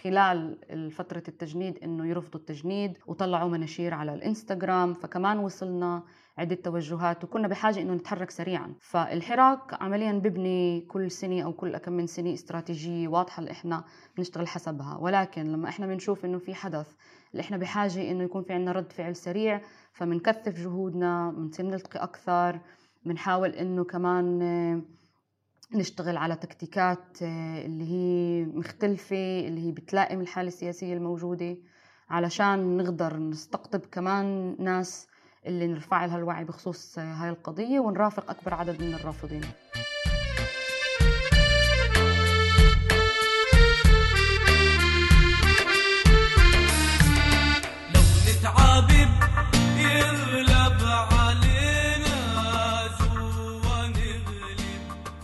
خلال 0.03 0.57
فترة 0.91 1.23
التجنيد 1.29 1.79
إنه 1.79 2.07
يرفضوا 2.09 2.41
التجنيد 2.41 2.99
وطلعوا 3.07 3.49
مناشير 3.51 3.95
على 3.95 4.15
الإنستغرام. 4.15 4.95
فكمان 4.95 5.39
وصلنا 5.39 6.03
عدة 6.39 6.55
توجهات 6.55 7.25
وكنا 7.25 7.49
بحاجة 7.49 7.81
إنه 7.81 7.95
نتحرك 7.95 8.31
سريعا. 8.31 8.75
فالحراك 8.81 9.83
عمليا 9.83 10.13
ببني 10.13 10.81
كل 10.81 11.11
سنة 11.11 11.43
أو 11.43 11.53
كل 11.53 11.77
كم 11.79 11.93
من 11.93 12.07
سنة 12.07 12.35
استراتيجية 12.35 13.09
واضحة 13.09 13.41
اللي 13.41 13.51
إحنا 13.51 13.85
بنشتغل 14.17 14.49
حسبها. 14.49 14.97
ولكن 15.01 15.53
لما 15.53 15.69
إحنا 15.69 15.87
بنشوف 15.87 16.25
إنه 16.25 16.39
في 16.39 16.55
حدث 16.55 16.93
اللي 17.33 17.41
إحنا 17.41 17.57
بحاجة 17.57 18.11
إنه 18.11 18.25
يكون 18.25 18.43
في 18.43 18.53
عنا 18.53 18.73
رد 18.73 18.93
فعل 18.93 19.17
سريع 19.17 19.61
فبنكثف 19.93 20.61
جهودنا 20.61 21.31
بنصير 21.31 21.67
نلتقي 21.67 22.03
أكثر 22.03 22.61
بنحاول 23.05 23.51
إنه 23.51 23.85
كمان 23.85 24.83
نشتغل 25.73 26.17
على 26.17 26.37
تكتيكات 26.37 27.23
آه، 27.23 27.67
اللي 27.67 27.85
هي 27.85 28.45
مختلفة 28.45 29.41
اللي 29.41 29.67
هي 29.67 29.73
بتلائم 29.73 30.21
الحالة 30.21 30.49
السياسية 30.49 30.95
الموجودة 30.95 31.57
علشان 32.11 32.77
نقدر 32.77 33.17
نستقطب 33.17 33.81
كمان 33.81 34.57
ناس 34.59 35.09
اللي 35.47 35.67
نرفع 35.67 36.05
لها 36.05 36.19
الوعي 36.19 36.45
بخصوص 36.45 36.99
آه، 36.99 37.03
هاي 37.15 37.29
القضية 37.29 37.81
ونرافق 37.81 38.31
أكبر 38.31 38.55
عدد 38.55 38.83
من 38.83 38.95
الرافضين. 38.95 39.43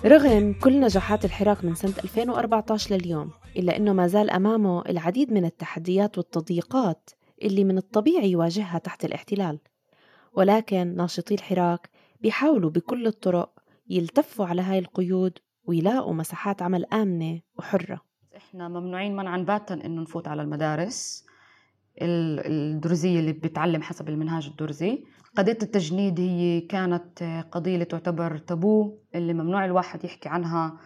رغم 0.04 0.52
كل 0.52 0.80
نجاحات 0.80 1.25
الحراك 1.25 1.64
من 1.64 1.75
سنة 1.75 1.94
2014 2.04 2.94
لليوم 2.97 3.30
إلا 3.56 3.76
أنه 3.76 3.92
ما 3.92 4.06
زال 4.06 4.30
أمامه 4.30 4.82
العديد 4.88 5.32
من 5.32 5.44
التحديات 5.44 6.18
والتضييقات 6.18 7.11
اللي 7.42 7.64
من 7.64 7.78
الطبيعي 7.78 8.30
يواجهها 8.30 8.78
تحت 8.78 9.04
الاحتلال. 9.04 9.59
ولكن 10.32 10.94
ناشطي 10.97 11.35
الحراك 11.35 11.90
بيحاولوا 12.21 12.71
بكل 12.71 13.06
الطرق 13.06 13.50
يلتفوا 13.90 14.47
على 14.47 14.62
هاي 14.62 14.78
القيود 14.78 15.38
ويلاقوا 15.64 16.14
مساحات 16.14 16.62
عمل 16.62 16.85
آمنة 16.85 17.40
وحرة. 17.59 18.00
إحنا 18.37 18.68
ممنوعين 18.68 19.16
منعا 19.16 19.38
باتا 19.38 19.75
إنه 19.75 20.02
نفوت 20.02 20.28
على 20.28 20.42
المدارس. 20.42 21.25
ال- 21.26 21.32
الدرزية 22.01 23.21
اللي 23.21 23.33
بتعلم 23.33 23.83
حسب 23.83 24.09
المنهاج 24.09 24.47
الدرزي. 24.47 25.05
قضية 25.37 25.59
التجنيد 25.63 26.21
هي 26.21 26.61
كانت 26.61 27.23
قضية 27.51 27.75
اللي 27.75 27.85
تعتبر 27.85 28.39
تابو 28.39 28.99
اللي 29.15 29.35
ممنوع 29.35 29.65
الواحد 29.65 30.05
يحكي 30.05 30.29
عنها. 30.29 30.79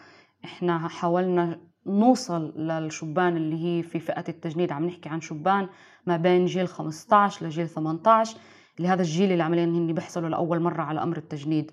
إحنا 0.44 0.88
حاولنا 0.88 1.60
نوصل 1.86 2.60
للشبان 2.60 3.36
اللي 3.36 3.64
هي 3.64 3.82
في 3.82 3.98
فئة 3.98 4.24
التجنيد 4.28 4.72
عم 4.72 4.86
نحكي 4.86 5.08
عن 5.08 5.20
شبان 5.20 5.68
ما 6.06 6.16
بين 6.16 6.46
جيل 6.46 6.68
15 6.68 7.46
لجيل 7.46 7.68
18 7.68 8.36
اللي 8.78 8.88
هذا 8.88 9.02
الجيل 9.02 9.32
اللي 9.32 9.42
عمليا 9.42 9.64
هن 9.64 9.94
بيحصلوا 9.94 10.28
لأول 10.28 10.60
مرة 10.60 10.82
على 10.82 11.02
أمر 11.02 11.16
التجنيد. 11.16 11.70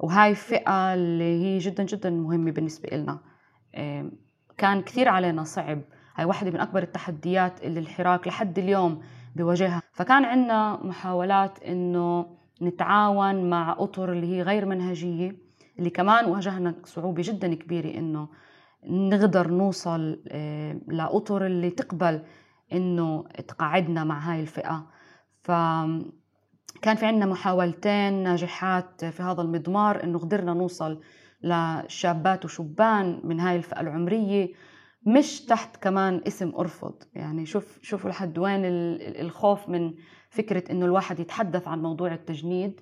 وهاي 0.00 0.34
فئة 0.34 0.94
اللي 0.94 1.42
هي 1.44 1.58
جدا 1.58 1.84
جدا 1.84 2.10
مهمة 2.10 2.50
بالنسبة 2.50 2.96
لنا 2.96 3.18
كان 4.58 4.82
كثير 4.82 5.08
علينا 5.08 5.44
صعب 5.44 5.82
هاي 6.16 6.24
واحدة 6.24 6.50
من 6.50 6.60
أكبر 6.60 6.82
التحديات 6.82 7.64
اللي 7.64 7.80
الحراك 7.80 8.28
لحد 8.28 8.58
اليوم 8.58 9.02
بواجهها 9.36 9.82
فكان 9.92 10.24
عندنا 10.24 10.80
محاولات 10.84 11.62
إنه 11.62 12.36
نتعاون 12.62 13.50
مع 13.50 13.76
أطر 13.78 14.12
اللي 14.12 14.36
هي 14.36 14.42
غير 14.42 14.66
منهجية 14.66 15.36
اللي 15.78 15.90
كمان 15.90 16.24
واجهنا 16.24 16.74
صعوبة 16.84 17.22
جدا 17.22 17.54
كبيرة 17.54 17.98
إنه 17.98 18.28
نقدر 18.84 19.50
نوصل 19.50 20.22
آه، 20.28 20.80
لأطر 20.88 21.46
اللي 21.46 21.70
تقبل 21.70 22.22
إنه 22.72 23.24
تقعدنا 23.48 24.04
مع 24.04 24.18
هاي 24.18 24.40
الفئة. 24.40 24.86
فكان 25.42 26.96
في 26.96 27.06
عندنا 27.06 27.26
محاولتين 27.26 28.22
ناجحات 28.22 29.04
في 29.04 29.22
هذا 29.22 29.42
المضمار 29.42 30.04
إنه 30.04 30.18
قدرنا 30.18 30.54
نوصل 30.54 31.00
لشابات 31.42 32.44
وشبان 32.44 33.20
من 33.24 33.40
هاي 33.40 33.56
الفئة 33.56 33.80
العمرية. 33.80 34.52
مش 35.06 35.40
تحت 35.44 35.76
كمان 35.76 36.22
اسم 36.26 36.52
أرفض. 36.58 36.94
يعني 37.14 37.46
شوف 37.46 37.78
شوفوا 37.82 38.10
لحد 38.10 38.38
وين 38.38 38.64
ال- 38.64 39.20
الخوف 39.20 39.68
من 39.68 39.94
فكرة 40.30 40.72
إنه 40.72 40.86
الواحد 40.86 41.20
يتحدث 41.20 41.68
عن 41.68 41.82
موضوع 41.82 42.14
التجنيد 42.14 42.80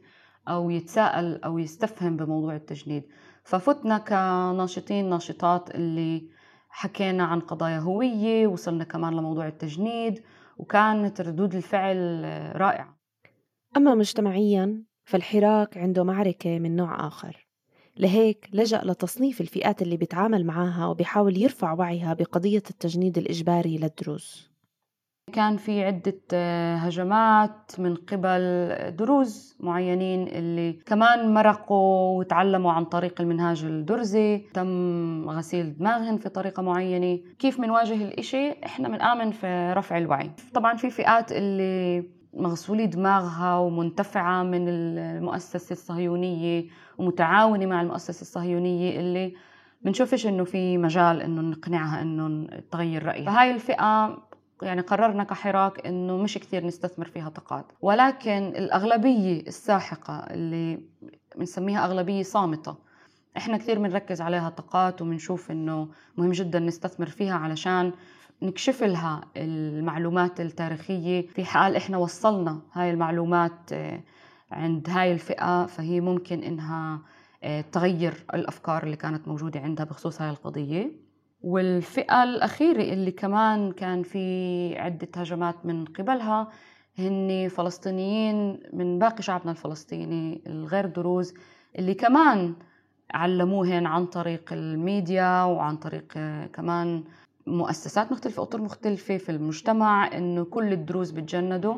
أو 0.49 0.71
يتساءل 0.71 1.41
أو 1.45 1.59
يستفهم 1.59 2.17
بموضوع 2.17 2.57
التجنيد. 2.57 3.05
ففتنا 3.45 3.99
كناشطين 3.99 5.11
ناشطات 5.11 5.75
اللي 5.75 6.29
حكينا 6.69 7.25
عن 7.25 7.41
قضايا 7.41 7.79
هوية 7.79 8.47
وصلنا 8.47 8.85
كمان 8.85 9.13
لموضوع 9.13 9.47
التجنيد 9.49 10.23
وكانت 10.57 11.21
ردود 11.21 11.55
الفعل 11.55 12.25
رائعة. 12.57 12.97
أما 13.77 13.95
مجتمعيا 13.95 14.85
فالحراك 15.05 15.79
عنده 15.79 16.05
معركة 16.05 16.59
من 16.59 16.77
نوع 16.77 17.07
آخر. 17.07 17.44
لهيك 17.97 18.49
لجأ 18.53 18.81
لتصنيف 18.85 19.41
الفئات 19.41 19.83
اللي 19.83 19.97
بيتعامل 19.97 20.47
معاها 20.47 20.87
وبيحاول 20.87 21.37
يرفع 21.37 21.73
وعيها 21.73 22.15
بقضية 22.15 22.63
التجنيد 22.71 23.19
الإجباري 23.19 23.79
للدروز 23.79 24.55
كان 25.33 25.57
في 25.57 25.85
عدة 25.85 26.21
آه، 26.33 26.77
هجمات 26.77 27.73
من 27.79 27.95
قبل 27.95 28.75
دروز 28.97 29.57
معينين 29.61 30.29
اللي 30.29 30.73
كمان 30.73 31.35
مرقوا 31.35 32.19
وتعلموا 32.19 32.73
عن 32.73 32.85
طريق 32.85 33.21
المنهاج 33.21 33.65
الدرزي. 33.65 34.39
تم 34.39 35.31
غسيل 35.31 35.79
دماغهم 35.79 36.19
في 36.19 36.29
طريقة 36.29 36.63
معينة. 36.63 37.21
كيف 37.39 37.61
منواجه 37.61 37.95
الإشي؟ 37.95 38.65
إحنا 38.65 38.89
بنآمن 38.89 39.31
في 39.31 39.73
رفع 39.77 39.99
الوعي. 39.99 40.31
طبعا 40.55 40.77
في 40.77 40.91
فئات 40.91 41.33
اللي 41.33 42.05
مغسولي 42.35 42.87
دماغها 42.87 43.59
ومنتفعة 43.59 44.43
من 44.43 44.69
المؤسسة 44.69 45.73
الصهيونية 45.73 46.65
ومتعاونة 46.99 47.67
مع 47.67 47.81
المؤسسة 47.83 48.21
الصهيونية 48.23 49.01
اللي 49.01 49.35
بنشوفش 49.83 50.27
إنه 50.27 50.45
في 50.45 50.79
مجال 50.79 51.23
إنه 51.23 51.41
نقنعها 51.43 52.03
إنه 52.03 52.47
تغير 52.71 53.03
رأيها. 53.07 53.25
فهاي 53.27 53.51
الفئة 53.51 54.19
يعني 54.63 54.81
قررنا 54.81 55.25
كحراك 55.25 55.87
إنه 55.87 56.17
مش 56.17 56.39
كثير 56.39 56.67
نستثمر 56.67 57.07
فيها 57.09 57.29
طاقات. 57.29 57.73
ولكن 57.81 58.53
الأغلبية 58.57 59.41
الساحقة 59.41 60.15
اللي 60.31 60.81
بنسميها 61.37 61.85
أغلبية 61.85 62.23
صامتة 62.23 62.77
إحنا 63.37 63.57
كثير 63.57 63.79
بنركز 63.79 64.21
عليها 64.21 64.49
طاقات 64.49 65.03
وبنشوف 65.03 65.51
إنه 65.51 65.89
مهم 66.17 66.31
جدا 66.33 66.59
نستثمر 66.59 67.07
فيها 67.07 67.35
علشان 67.35 67.93
نكشف 68.43 68.83
لها 68.83 69.21
المعلومات 69.37 70.41
التاريخية. 70.41 71.27
في 71.27 71.45
حال 71.45 71.77
إحنا 71.77 71.99
وصلنا 71.99 72.61
هاي 72.73 72.91
المعلومات 72.91 73.71
عند 74.55 74.91
هاي 74.91 75.13
الفئة 75.13 75.67
فهي 75.67 76.01
ممكن 76.01 76.43
إنها 76.43 77.01
آه، 77.43 77.61
تغير 77.61 78.25
الأفكار 78.35 78.83
اللي 78.83 78.97
كانت 78.97 79.29
موجودة 79.29 79.61
عندها 79.61 79.85
بخصوص 79.87 80.23
هاي 80.23 80.31
القضية. 80.31 80.91
والفئة 81.43 82.23
الأخيرة 82.23 82.83
اللي 82.83 83.11
كمان 83.11 83.73
كان 83.73 84.03
في 84.03 84.79
عدة 84.79 85.09
هجمات 85.17 85.67
من 85.67 85.85
قبلها 85.85 86.49
هن 86.99 87.49
فلسطينيين 87.51 88.61
من 88.73 88.99
باقي 88.99 89.23
شعبنا 89.23 89.51
الفلسطيني 89.51 90.43
الغير 90.47 90.87
دروز 90.87 91.35
اللي 91.79 91.95
كمان 91.95 92.55
علموهن 93.11 93.87
عن 93.87 94.07
طريق 94.07 94.53
الميديا 94.53 95.45
وعن 95.45 95.77
طريق 95.77 96.13
آه، 96.17 96.47
كمان 96.47 97.05
مؤسسات 97.47 98.13
مختلفة 98.13 98.43
أطر 98.43 98.63
مختلفة 98.63 99.17
في 99.17 99.33
المجتمع 99.33 100.17
إنه 100.17 100.45
كل 100.45 100.73
الدروز 100.73 101.11
بتجندوا 101.11 101.77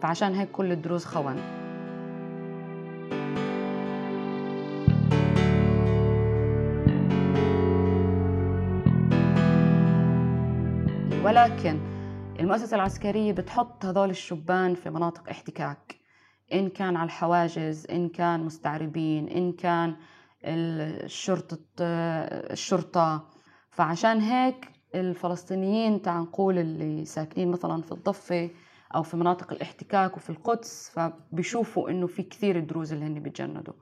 فعشان 0.00 0.34
هيك 0.34 0.50
كل 0.50 0.72
الدروز 0.72 1.04
خون. 1.04 1.67
ولكن 11.28 11.80
المؤسسة 12.40 12.74
العسكرية 12.74 13.32
بتحط 13.32 13.84
هذول 13.84 14.10
الشبان 14.10 14.74
في 14.74 14.90
مناطق 14.90 15.28
احتكاك. 15.30 15.96
إن 16.52 16.68
كان 16.68 16.96
على 16.96 17.06
الحواجز 17.06 17.86
إن 17.90 18.08
كان 18.08 18.40
مستعربين 18.40 19.28
إن 19.28 19.52
كان 19.52 19.96
الشرطة 20.44 21.58
الشرطة. 21.80 23.28
فعشان 23.70 24.20
هيك 24.20 24.68
الفلسطينيين 24.94 26.02
تعال 26.02 26.22
نقول 26.22 26.58
اللي 26.58 27.04
ساكنين 27.04 27.50
مثلا 27.50 27.82
في 27.82 27.92
الضفة 27.92 28.50
أو 28.94 29.02
في 29.02 29.16
مناطق 29.16 29.52
الاحتكاك 29.52 30.16
وفي 30.16 30.30
القدس 30.30 30.90
فبيشوفوا 30.94 31.90
إنه 31.90 32.06
في 32.06 32.22
كثير 32.22 32.60
دروز 32.60 32.92
اللي 32.92 33.04
هن 33.04 33.20
بيتجندوا 33.20 33.74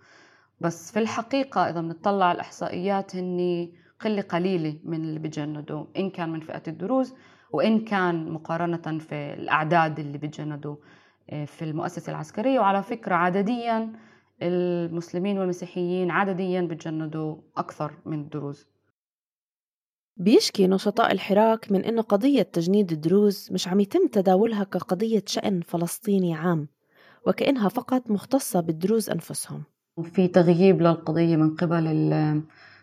بس 0.61 0.93
في 0.93 0.99
الحقيقة 0.99 1.71
إذا 1.71 1.81
بنطلع 1.81 2.25
على 2.27 2.37
الإحصائيات 2.37 3.17
هني 3.17 3.75
قلة 4.01 4.23
قليلة 4.23 4.79
من 4.85 5.05
اللي 5.05 5.19
بيتجندوا 5.19 5.85
إن 5.97 6.11
كان 6.11 6.29
من 6.31 6.41
فئة 6.41 6.63
الدروز. 6.69 7.15
وإن 7.53 7.85
كان 7.85 8.31
مقارنة 8.31 8.99
في 8.99 9.15
الأعداد 9.35 9.99
اللي 9.99 10.19
بيتجندوا 10.19 10.77
آه، 11.31 11.45
في 11.45 11.65
المؤسسة 11.65 12.11
العسكرية. 12.11 12.61
وعلى 12.61 12.83
فكرة 12.83 13.15
عدديا 13.15 13.93
المسلمين 14.43 15.39
والمسيحيين 15.39 16.11
عدديا 16.11 16.61
بيتجندوا 16.61 17.37
أكثر 17.57 17.93
من 18.07 18.21
الدروز. 18.21 18.67
بيشكي 20.17 20.67
نشطاء 20.67 21.13
الحراك 21.13 21.73
من 21.73 21.85
إنه 21.85 22.03
قضية 22.03 22.43
تجنيد 22.43 22.93
الدروز 22.93 23.49
مش 23.53 23.69
عم 23.69 23.81
يتم 23.81 24.07
تداولها 24.07 24.65
كقضية 24.65 25.23
شأن 25.27 25.61
فلسطيني 25.61 26.35
عام 26.35 26.69
وكأنها 27.27 27.69
فقط 27.69 28.11
مختصة 28.11 28.61
بالدروز 28.61 29.11
أنفسهم. 29.11 29.63
وفي 29.97 30.29
تغييب 30.29 30.83
للقضية 30.83 31.37
من 31.37 31.57
قبل 31.57 31.87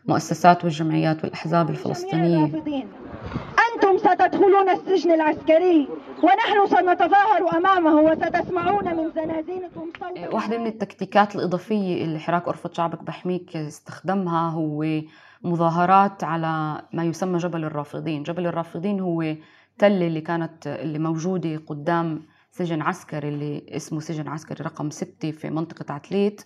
المؤسسات 0.06 0.64
والجمعيات 0.64 1.24
والأحزاب 1.24 1.70
الفلسطينية. 1.70 2.64
ستدخلون 4.24 4.70
السجن 4.70 5.12
العسكري 5.12 5.88
ونحن 6.24 6.68
سنتظاهر 6.68 7.58
أمامه 7.58 7.96
وستسمعون 8.02 8.96
من 8.98 9.12
زنازينكم 9.12 9.90
صوت 10.00 10.34
واحدة 10.34 10.58
من 10.58 10.68
التكتيكات 10.68 11.36
الإضافية 11.36 12.04
اللي 12.06 12.20
حراك 12.20 12.48
أرفض 12.48 12.74
شعبك 12.74 13.04
بحميك 13.04 13.58
استخدمها 13.58 14.50
هو 14.50 14.86
مظاهرات 15.44 16.24
على 16.24 16.82
ما 16.94 17.04
يسمى 17.04 17.38
جبل 17.38 17.66
الرافضين. 17.66 18.24
جبل 18.24 18.48
الرافضين 18.48 19.00
هو 19.00 19.36
تلة 19.78 20.08
اللي 20.08 20.22
كانت 20.22 20.68
اللي 20.68 21.00
موجودة 21.00 21.62
قدام 21.68 22.22
سجن 22.52 22.82
عسكري 22.82 23.30
اللي 23.30 23.66
اسمه 23.70 24.00
سجن 24.00 24.28
عسكري 24.28 24.64
رقم 24.64 24.90
ستة 24.90 25.32
في 25.32 25.50
منطقة 25.50 25.94
عتليت 25.94 26.42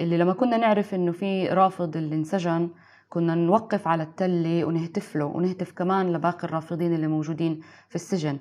اللي 0.00 0.18
لما 0.18 0.32
كنا 0.32 0.56
نعرف 0.56 0.94
إنه 0.94 1.12
في 1.12 1.48
رافض 1.48 1.96
اللي 1.96 2.14
انسجن 2.14 2.70
كنا 3.10 3.34
نوقف 3.34 3.88
على 3.88 4.02
التلة 4.02 4.64
ونهتف 4.64 5.16
له 5.16 5.24
ونهتف 5.24 5.72
كمان 5.72 6.12
لباقي 6.12 6.44
الرافضين 6.44 6.94
اللي 6.94 7.06
موجودين 7.06 7.60
في 7.88 7.94
السجن. 7.94 8.38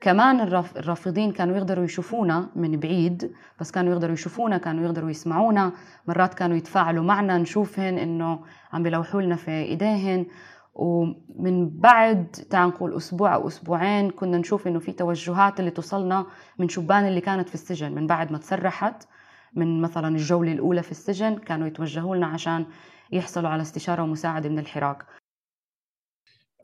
كمان 0.00 0.40
الراف- 0.40 0.76
الرافضين 0.76 1.32
كانوا 1.32 1.56
يقدروا 1.56 1.84
يشوفونا 1.84 2.48
من 2.56 2.80
بعيد 2.80 3.32
بس 3.60 3.70
كانوا 3.70 3.92
يقدروا 3.92 4.12
يشوفونا 4.12 4.58
كانوا 4.58 4.84
يقدروا 4.84 5.10
يسمعونا. 5.10 5.72
مرات 6.08 6.34
كانوا 6.34 6.56
يتفاعلوا 6.56 7.04
معنا 7.04 7.38
نشوفهن 7.38 7.98
إنه 7.98 8.40
عم 8.72 8.82
بيلوحوا 8.82 9.22
لنا 9.22 9.36
في 9.36 9.50
إيديهن. 9.50 10.26
ومن 10.74 11.68
بعد 11.70 12.26
تعال 12.50 12.68
نقول 12.68 12.96
أسبوع 12.96 13.34
أو 13.34 13.48
أسبوعين 13.48 14.10
كنا 14.10 14.38
نشوف 14.38 14.66
إنه 14.66 14.78
في 14.78 14.92
توجهات 14.92 15.60
اللي 15.60 15.70
توصلنا 15.70 16.26
من 16.58 16.68
شبان 16.68 17.04
اللي 17.08 17.20
كانت 17.20 17.48
في 17.48 17.54
السجن. 17.54 17.94
من 17.94 18.06
بعد 18.06 18.32
ما 18.32 18.38
تسرحت 18.38 19.02
من 19.54 19.80
مثلا 19.82 20.08
الجولة 20.08 20.52
الأولى 20.52 20.82
في 20.82 20.90
السجن 20.90 21.36
كانوا 21.36 21.66
يتوجهوا 21.66 22.16
لنا 22.16 22.26
عشان 22.26 22.66
يحصلوا 23.12 23.48
على 23.48 23.62
استشارة 23.62 24.02
ومساعدة 24.02 24.48
من 24.48 24.58
الحراك. 24.58 25.06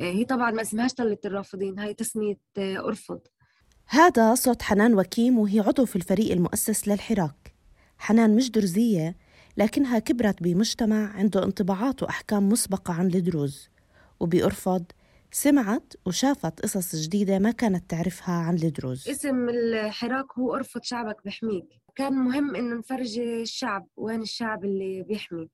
هي 0.00 0.24
طبعا 0.24 0.50
ما 0.50 0.62
اسمهاش 0.62 0.94
طلة 0.94 1.18
الرافضين 1.24 1.78
هاي 1.78 1.94
تسمية 1.94 2.38
آه، 2.59 2.78
أرفض. 2.78 3.20
هذا 3.87 4.35
صوت 4.35 4.62
حنان 4.62 4.94
وكيم 4.98 5.38
وهي 5.38 5.61
عضو 5.61 5.87
في 5.87 5.96
الفريق 5.96 6.33
المؤسس 6.33 6.88
للحراك. 6.88 7.54
حنان 7.98 8.37
مش 8.37 8.50
درزية 8.50 9.16
لكنها 9.57 9.98
كبرت 9.98 10.42
بمجتمع 10.42 11.12
عنده 11.12 11.44
انطباعات 11.44 12.02
وأحكام 12.02 12.48
مسبقة 12.48 12.94
عن 12.94 13.07
الدروز 13.07 13.70
وبأرفض 14.20 14.85
سمعت 15.30 15.92
وشافت 16.07 16.61
قصص 16.61 16.96
جديدة 16.96 17.38
ما 17.38 17.50
كانت 17.50 17.90
تعرفها 17.90 18.35
عن 18.35 18.54
الدروز 18.54 19.09
اسم 19.09 19.48
الحراك 19.48 20.38
هو 20.38 20.54
أرفض 20.54 20.83
شعبك 20.83 21.16
بحميك 21.24 21.64
كان 21.96 22.12
مهم 22.12 22.57
إنه 22.57 22.76
نفرجي 22.78 23.42
الشعب 23.42 23.87
وين 23.96 24.22
الشعب 24.22 24.64
اللي 24.64 25.02
بيحمي. 25.02 25.48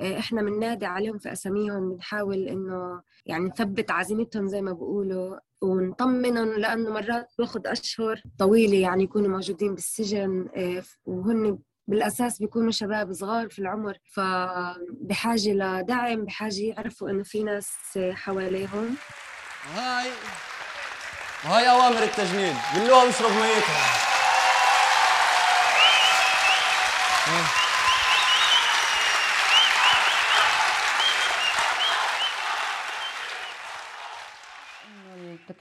آه، 0.00 0.18
إحنا 0.18 0.42
بننادي 0.42 0.86
عليهم 0.86 1.18
في 1.18 1.32
أساميهم 1.32 1.90
بنحاول 1.90 2.48
إنه 2.48 3.02
يعني 3.26 3.44
نثبت 3.44 3.90
عزيمتهم 3.90 4.48
زي 4.48 4.62
ما 4.62 4.72
بقولوا 4.72 5.36
ونطمنهم 5.62 6.52
لأنه 6.52 6.90
مرات 6.90 7.28
باخد 7.38 7.66
أشهر 7.66 8.22
طويلة 8.38 8.76
يعني 8.76 9.04
يكونوا 9.04 9.30
موجودين 9.30 9.74
بالسجن 9.74 10.48
آه، 10.56 10.82
وهن 11.04 11.58
بالأساس 11.86 12.38
بيكونوا 12.38 12.70
شباب 12.70 13.12
صغار 13.12 13.48
في 13.48 13.58
العمر. 13.58 13.98
فبحاجة 14.12 15.52
لدعم 15.52 16.24
بحاجة 16.24 16.62
يعرفوا 16.62 17.10
إنه 17.10 17.22
في 17.22 17.42
ناس 17.42 17.72
حواليهم. 18.12 18.96
هاي 19.74 20.10
وهي 21.44 21.70
أوامر 21.70 22.02
التجنيد 22.02 22.54
قلوها 22.74 23.08
بشرب 23.08 23.30
ميتها. 23.30 24.04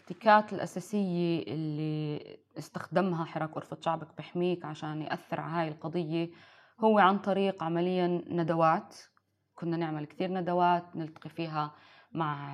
التكتيكات 0.03 0.53
الأساسية 0.53 1.43
اللي 1.47 2.37
استخدمها 2.57 3.25
حراك 3.25 3.55
غرفة 3.55 3.77
شعبك 3.81 4.07
بحميك 4.17 4.65
عشان 4.65 5.01
يأثر 5.01 5.39
على 5.39 5.53
هاي 5.53 5.67
القضية 5.67 6.29
هو 6.79 6.99
عن 6.99 7.19
طريق 7.19 7.63
عمليا 7.63 8.21
ندوات. 8.27 8.95
كنا 9.55 9.77
نعمل 9.77 10.05
كثير 10.05 10.31
ندوات 10.31 10.95
نلتقي 10.95 11.29
فيها 11.29 11.71
مع 12.11 12.53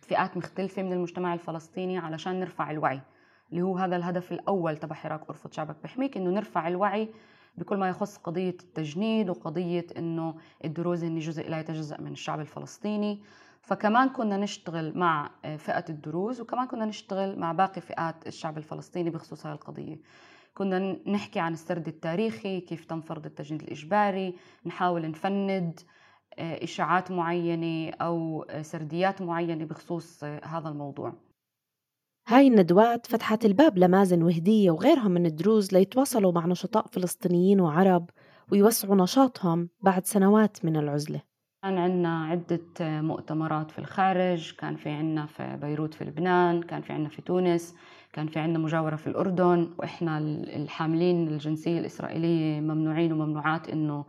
فئات 0.00 0.36
مختلفة 0.36 0.82
من 0.82 0.92
المجتمع 0.92 1.34
الفلسطيني 1.34 1.98
علشان 1.98 2.40
نرفع 2.40 2.70
الوعي 2.70 3.00
اللي 3.50 3.62
هو 3.62 3.76
هذا 3.76 3.96
الهدف 3.96 4.32
الأول 4.32 4.76
تبع 4.76 4.96
حراك 4.96 5.28
غرفة 5.28 5.50
شعبك 5.52 5.76
بحميك 5.82 6.16
إنه 6.16 6.30
نرفع 6.30 6.68
الوعي 6.68 7.08
بكل 7.56 7.76
ما 7.76 7.88
يخص 7.88 8.16
قضية 8.16 8.50
التجنيد 8.50 9.30
وقضية 9.30 9.86
إنه 9.96 10.34
الدروز 10.64 11.04
هن 11.04 11.18
جزء 11.18 11.50
لا 11.50 11.60
يتجزأ 11.60 12.00
من 12.00 12.12
الشعب 12.12 12.40
الفلسطيني. 12.40 13.22
فكمان 13.62 14.08
كنا 14.08 14.36
نشتغل 14.36 14.98
مع 14.98 15.30
آه، 15.44 15.56
فئة 15.56 15.84
الدروز 15.88 16.40
وكمان 16.40 16.66
كنا 16.66 16.84
نشتغل 16.84 17.38
مع 17.38 17.52
باقي 17.52 17.80
فئات 17.80 18.26
الشعب 18.26 18.58
الفلسطيني 18.58 19.10
بخصوص 19.10 19.46
هذه 19.46 19.54
القضية. 19.54 20.00
كنا 20.54 20.96
نحكي 21.10 21.40
عن 21.40 21.52
السرد 21.52 21.88
التاريخي 21.88 22.60
كيف 22.60 22.84
تم 22.84 23.00
فرض 23.00 23.26
التجنيد 23.26 23.62
الإجباري 23.62 24.34
نحاول 24.66 25.10
نفند 25.10 25.80
آه، 26.38 26.64
إشاعات 26.64 27.10
معينة 27.10 27.90
أو 27.90 28.42
آه، 28.42 28.62
سرديات 28.62 29.22
معينة 29.22 29.64
بخصوص 29.64 30.24
هذا 30.24 30.68
الموضوع. 30.68 31.12
هاي 32.28 32.48
الندوات 32.48 33.06
فتحت 33.06 33.44
الباب 33.44 33.78
لمازن 33.78 34.22
وهدية 34.22 34.70
وغيرهم 34.70 35.10
من 35.10 35.26
الدروز 35.26 35.72
ليتواصلوا 35.72 36.32
مع 36.32 36.46
نشطاء 36.46 36.86
فلسطينيين 36.86 37.60
وعرب 37.60 38.10
ويوسعوا 38.52 38.96
نشاطهم 38.96 39.68
بعد 39.80 40.06
سنوات 40.06 40.64
من 40.64 40.76
العزلة. 40.76 41.22
كان 41.62 41.78
عندنا 41.78 42.24
عدة 42.24 42.60
مؤتمرات 42.80 43.70
في 43.70 43.78
الخارج 43.78 44.54
كان 44.56 44.76
في 44.76 44.90
عندنا 44.90 45.26
في 45.26 45.56
بيروت 45.62 45.94
في 45.94 46.04
لبنان 46.04 46.62
كان 46.62 46.82
في 46.82 46.92
عندنا 46.92 47.08
في 47.08 47.22
تونس 47.22 47.76
كان 48.12 48.26
في 48.26 48.38
عندنا 48.38 48.58
مجاورة 48.58 48.96
في 48.96 49.06
الأردن 49.06 49.70
وإحنا 49.78 50.18
الحاملين 50.18 51.28
الجنسية 51.28 51.78
الإسرائيلية 51.78 52.60
ممنوعين 52.60 53.12
وممنوعات 53.12 53.68
إنه 53.68 54.04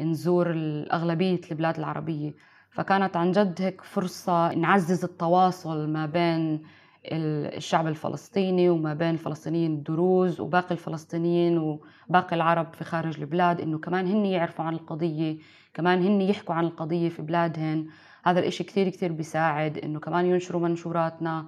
نزور 0.00 0.52
أغلبية 0.92 1.40
البلاد 1.50 1.78
العربية. 1.78 2.34
فكانت 2.70 3.16
عن 3.16 3.32
جد 3.32 3.62
هيك 3.62 3.80
فرصة 3.80 4.54
نعزز 4.54 5.04
التواصل 5.04 5.88
ما 5.88 6.06
بين 6.06 6.62
الشعب 7.12 7.86
الفلسطيني 7.86 8.68
وما 8.70 8.94
بين 8.94 9.10
الفلسطينيين 9.10 9.72
الدروز 9.74 10.40
وباقي 10.40 10.70
الفلسطينيين 10.72 11.58
وباقي 11.58 12.36
العرب 12.36 12.74
في 12.74 12.84
خارج 12.84 13.20
البلاد 13.20 13.60
إنه 13.60 13.78
كمان 13.78 14.06
هن 14.06 14.26
يعرفوا 14.26 14.64
عن 14.64 14.74
القضية 14.74 15.36
كمان 15.74 16.02
هن 16.02 16.20
يحكوا 16.20 16.54
عن 16.54 16.64
القضية 16.64 17.08
في 17.08 17.22
بلادهن. 17.22 17.86
هذا 18.24 18.40
الإشي 18.40 18.64
كتير 18.64 18.88
كتير 18.88 19.12
بيساعد 19.12 19.78
إنه 19.78 20.00
كمان 20.00 20.26
ينشروا 20.26 20.62
منشوراتنا 20.62 21.46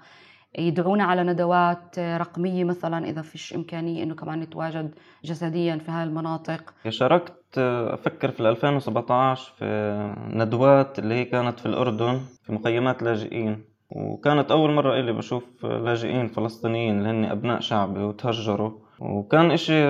يدعونا 0.59 1.05
على 1.05 1.23
ندوات 1.23 1.99
رقمية 1.99 2.65
مثلا 2.65 3.09
إذا 3.11 3.23
فيش 3.23 3.55
إمكانية 3.55 4.03
إنه 4.03 4.15
كمان 4.15 4.41
نتواجد 4.41 4.95
جسديا 5.25 5.77
في 5.77 5.91
هاي 5.91 6.05
المناطق. 6.05 6.75
شاركت 6.89 7.59
أفكر 7.59 8.31
في 8.31 8.41
2017 8.41 9.53
في 9.59 10.15
ندوات 10.33 10.99
اللي 10.99 11.15
هي 11.15 11.25
كانت 11.25 11.61
في 11.61 11.67
الأردن 11.67 12.21
في 12.43 12.53
مخيمات 12.53 13.03
لاجئين. 13.03 13.65
وكانت 13.91 14.51
أول 14.51 14.71
مرة 14.71 15.01
إلي 15.01 15.13
بشوف 15.13 15.65
لاجئين 15.65 16.29
فلسطينيين 16.29 16.99
اللي 16.99 17.09
هن 17.09 17.25
أبناء 17.25 17.61
شعبي 17.61 18.01
وتهجروا. 18.01 18.73
وكان 19.01 19.51
إشي 19.51 19.83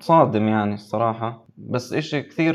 صادم 0.00 0.48
يعني 0.48 0.74
الصراحة. 0.74 1.46
بس 1.56 1.92
إشي 1.92 2.22
كثير 2.22 2.54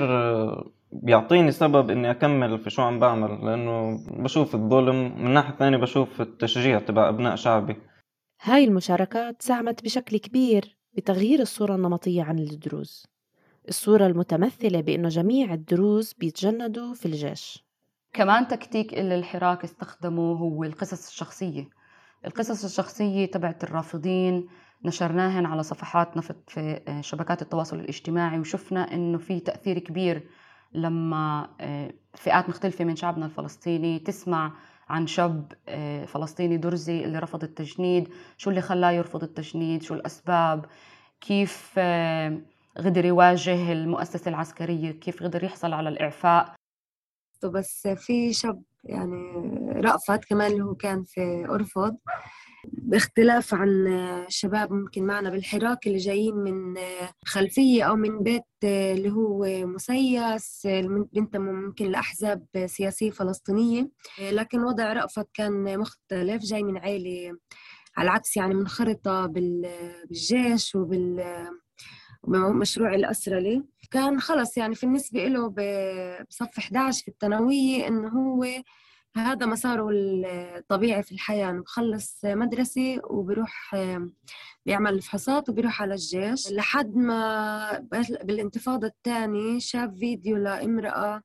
بيعطيني 0.92 1.52
سبب 1.52 1.90
إني 1.90 2.12
أكمل 2.12 2.60
في 2.60 2.70
شو 2.70 2.82
عم 2.82 3.00
بعمل 3.00 3.46
لأنه 3.46 4.00
بشوف 4.24 4.56
الظلم. 4.56 5.24
من 5.24 5.34
ناحية 5.34 5.56
ثانية 5.56 5.78
بشوف 5.78 6.22
التشجيع 6.22 6.80
تبع 6.80 7.10
أبناء 7.10 7.36
شعبي. 7.36 7.76
هاي 8.42 8.64
المشاركات 8.64 9.42
ساهمت 9.42 9.84
بشكل 9.84 10.18
كبير 10.18 10.78
بتغيير 10.98 11.40
الصورة 11.40 11.76
النمطية 11.76 12.24
عن 12.24 12.40
الدروز. 12.40 13.06
الصورة 13.70 14.08
المتمثلة 14.08 14.82
بأنه 14.82 15.10
جميع 15.10 15.54
الدروز 15.54 16.14
بيتجندوا 16.14 16.94
في 16.94 17.06
الجيش. 17.06 17.63
كمان 18.14 18.48
تكتيك 18.48 18.94
اللي 18.94 19.16
الحراك 19.16 19.64
استخدمه 19.64 20.34
هو 20.34 20.64
القصص 20.64 21.08
الشخصية. 21.08 21.70
القصص 22.26 22.64
الشخصية 22.64 23.26
تبعت 23.26 23.64
الرافضين 23.64 24.48
نشرناهن 24.86 25.46
على 25.46 25.64
صفحاتنا 25.64 26.22
في 26.22 27.00
شبكات 27.02 27.42
التواصل 27.42 27.80
الاجتماعي 27.80 28.40
وشفنا 28.40 28.94
إنه 28.94 29.18
في 29.18 29.40
تأثير 29.40 29.80
كبير 29.80 30.30
لما 30.74 31.50
آه، 31.62 31.94
فئات 32.14 32.50
مختلفة 32.50 32.86
من 32.86 32.96
شعبنا 32.96 33.26
الفلسطيني 33.26 34.00
تسمع 34.00 34.52
عن 34.90 35.08
شاب 35.08 35.52
آه، 35.68 36.06
فلسطيني 36.06 36.58
درزي 36.58 37.06
اللي 37.06 37.20
رفض 37.20 37.44
التجنيد. 37.44 38.10
شو 38.38 38.50
اللي 38.50 38.62
خلاه 38.62 38.92
يرفض 38.92 39.24
التجنيد؟ 39.24 39.84
شو 39.84 39.94
الأسباب؟ 39.94 40.66
كيف 41.22 41.74
آه، 41.78 42.42
قدر 42.78 43.06
يواجه 43.06 43.72
المؤسسة 43.72 44.30
العسكرية؟ 44.30 44.92
كيف 44.92 45.24
قدر 45.24 45.44
يحصل 45.44 45.74
على 45.74 45.90
الإعفاء؟ 45.90 46.56
بس 47.50 47.88
في 47.88 48.34
شاب 48.34 48.64
يعني 48.84 49.32
رأفت 49.76 50.26
كمان 50.26 50.52
اللي 50.52 50.64
هو 50.64 50.76
كان 50.76 51.04
في 51.04 51.46
أرفض. 51.50 51.98
باختلاف 52.68 53.54
عن 53.54 53.88
الشباب 53.88 54.74
ممكن 54.74 55.06
معنا 55.06 55.30
بالحراك 55.30 55.88
اللي 55.88 55.98
جايين 55.98 56.36
من 56.36 56.78
خلفية 57.26 57.84
أو 57.84 57.96
من 57.96 58.20
بيت 58.24 58.44
اللي 58.64 59.12
هو 59.12 59.46
مسيس 59.68 60.68
بينتموا 61.14 61.54
ممكن 61.54 61.86
لأحزاب 61.92 62.46
سياسية 62.66 63.12
فلسطينية. 63.12 63.90
لكن 64.32 64.64
وضع 64.64 64.94
رأفت 64.94 65.28
كان 65.34 65.80
مختلف 65.80 66.44
جاي 66.44 66.64
من 66.64 66.78
عائلة 66.78 67.38
على 67.98 68.06
العكس 68.06 68.38
يعني 68.38 68.54
منخرطة 68.54 69.26
بالجيش 69.26 70.76
وبال 70.76 71.24
مشروع 72.28 72.96
الأسرلي 72.96 73.64
كان 73.94 74.20
خلص 74.20 74.58
يعني 74.58 74.76
في 74.76 74.84
النسبة 74.84 75.28
له 75.28 75.48
بصف 76.30 76.58
11 76.58 77.02
في 77.04 77.08
الثانوية 77.08 77.88
إنه 77.88 78.08
هو 78.08 78.46
هذا 79.16 79.46
مساره 79.46 79.90
الطبيعي 79.92 81.04
في 81.04 81.12
الحياة 81.12 81.50
إنه 81.50 81.62
بخلص 81.62 82.20
مدرسة 82.26 83.00
وبروح 83.10 83.76
بيعمل 84.66 85.02
فحوصات 85.02 85.50
وبيروح 85.50 85.82
على 85.82 85.94
الجيش. 85.94 86.52
لحد 86.52 86.96
ما 86.96 87.80
بالانتفاضة 88.24 88.88
الثانية 88.88 89.60
شاف 89.60 89.92
فيديو 89.94 90.38
لامرأة 90.38 91.22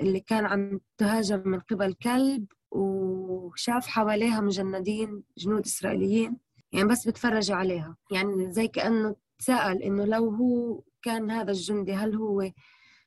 اللي 0.00 0.20
كان 0.20 0.46
عم 0.46 0.80
تهاجم 0.98 1.42
من 1.44 1.60
قبل 1.60 1.92
كلب 1.92 2.46
وشاف 2.70 3.86
حواليها 3.86 4.40
مجندين 4.40 5.22
جنود 5.38 5.64
إسرائيليين 5.66 6.36
يعني 6.72 6.88
بس 6.88 7.08
بتفرجوا 7.08 7.56
عليها. 7.56 7.96
يعني 8.12 8.52
زي 8.52 8.68
كأنه 8.68 9.16
تساءل 9.38 9.82
إنه 9.82 10.04
لو 10.04 10.30
هو 10.30 10.82
كان 11.06 11.30
هذا 11.30 11.50
الجندي 11.50 11.92
هل 11.94 12.14
هو 12.14 12.50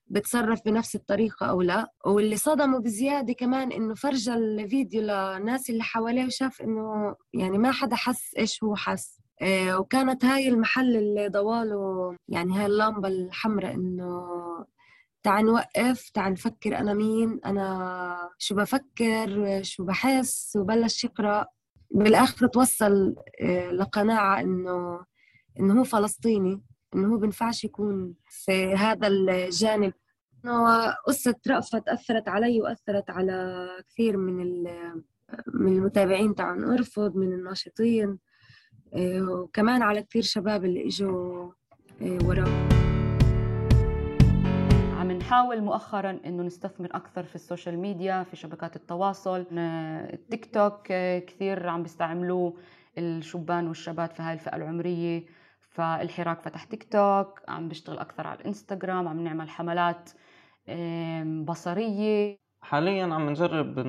بتصرف 0.07 0.61
بنفس 0.65 0.95
الطريقة 0.95 1.45
أو 1.45 1.61
لا؟ 1.61 1.91
واللي 2.05 2.37
صدمه 2.37 2.79
بزيادة 2.79 3.33
كمان 3.33 3.71
إنه 3.71 3.93
فرجى 3.95 4.33
الفيديو 4.33 5.01
للناس 5.01 5.69
اللي 5.69 5.83
حواليه 5.83 6.25
وشاف 6.25 6.61
إنه 6.61 7.15
يعني 7.33 7.57
ما 7.57 7.71
حدا 7.71 7.95
حس 7.95 8.35
إيش 8.37 8.63
هو 8.63 8.75
حس. 8.75 9.19
آه 9.41 9.79
وكانت 9.79 10.25
هاي 10.25 10.47
المحل 10.47 10.95
اللي 10.97 11.27
ضواله 11.27 12.15
يعني 12.29 12.53
هاي 12.57 12.65
اللمبة 12.65 13.07
الحمراء 13.07 13.73
إنه 13.73 14.21
تعال 15.23 15.45
نوقف 15.45 16.09
تعال 16.09 16.33
نفكر 16.33 16.77
أنا 16.77 16.93
مين 16.93 17.39
أنا 17.45 18.29
شو 18.37 18.55
بفكر 18.55 19.59
شو 19.63 19.83
بحس 19.85 20.55
وبلش 20.55 21.03
يقرأ. 21.03 21.45
بالآخر 21.91 22.47
توصل 22.47 23.15
آه 23.41 23.71
لقناعة 23.71 24.41
إنه 24.41 25.05
إنه 25.59 25.79
هو 25.79 25.83
فلسطيني. 25.83 26.61
إنه 26.95 27.13
هو 27.13 27.17
بنفعش 27.17 27.63
يكون 27.63 28.13
في 28.29 28.73
هذا 28.75 29.07
الجانب. 29.07 29.93
قصة 31.07 31.35
رأفت 31.47 31.87
أثرت 31.87 32.27
علي 32.29 32.61
وأثرت 32.61 33.09
على 33.09 33.67
كثير 33.89 34.17
من 34.17 34.63
من 35.53 35.77
المتابعين 35.77 36.35
تاعون. 36.35 36.63
أرفض 36.63 37.15
من 37.15 37.33
الناشطين 37.33 38.17
آه، 38.93 39.21
وكمان 39.21 39.81
على 39.81 40.03
كثير 40.03 40.21
شباب 40.21 40.65
اللي 40.65 40.87
إجوا 40.87 41.51
آه، 42.01 42.17
وراه 42.25 42.69
عم 44.99 45.11
نحاول 45.11 45.61
مؤخرا 45.61 46.19
إنه 46.25 46.43
نستثمر 46.43 46.89
أكثر 46.91 47.23
في 47.23 47.35
ال 47.35 47.42
social 47.42 47.79
media 47.79 48.23
في 48.23 48.35
شبكات 48.35 48.75
التواصل. 48.75 49.45
التيك 50.13 50.53
توك 50.53 50.91
آه، 50.91 51.19
كثير 51.19 51.67
عم 51.67 51.83
بيستعملوه 51.83 52.53
الشبان 52.97 53.67
والشباب 53.67 54.09
في 54.09 54.21
هاي 54.21 54.33
الفئة 54.33 54.55
العمرية. 54.55 55.23
فالحراك 55.79 56.41
فتح 56.41 56.63
تيك 56.63 56.83
توك 56.83 57.39
عم 57.47 57.67
بيشتغل 57.67 57.97
أكثر 57.99 58.27
على 58.27 58.39
الانستغرام 58.39 59.07
عم 59.07 59.19
نعمل 59.23 59.49
حملات 59.49 60.09
آم، 60.69 61.45
بصرية. 61.45 62.37
حاليا 62.61 63.03
عم 63.13 63.29
نجرب 63.29 63.79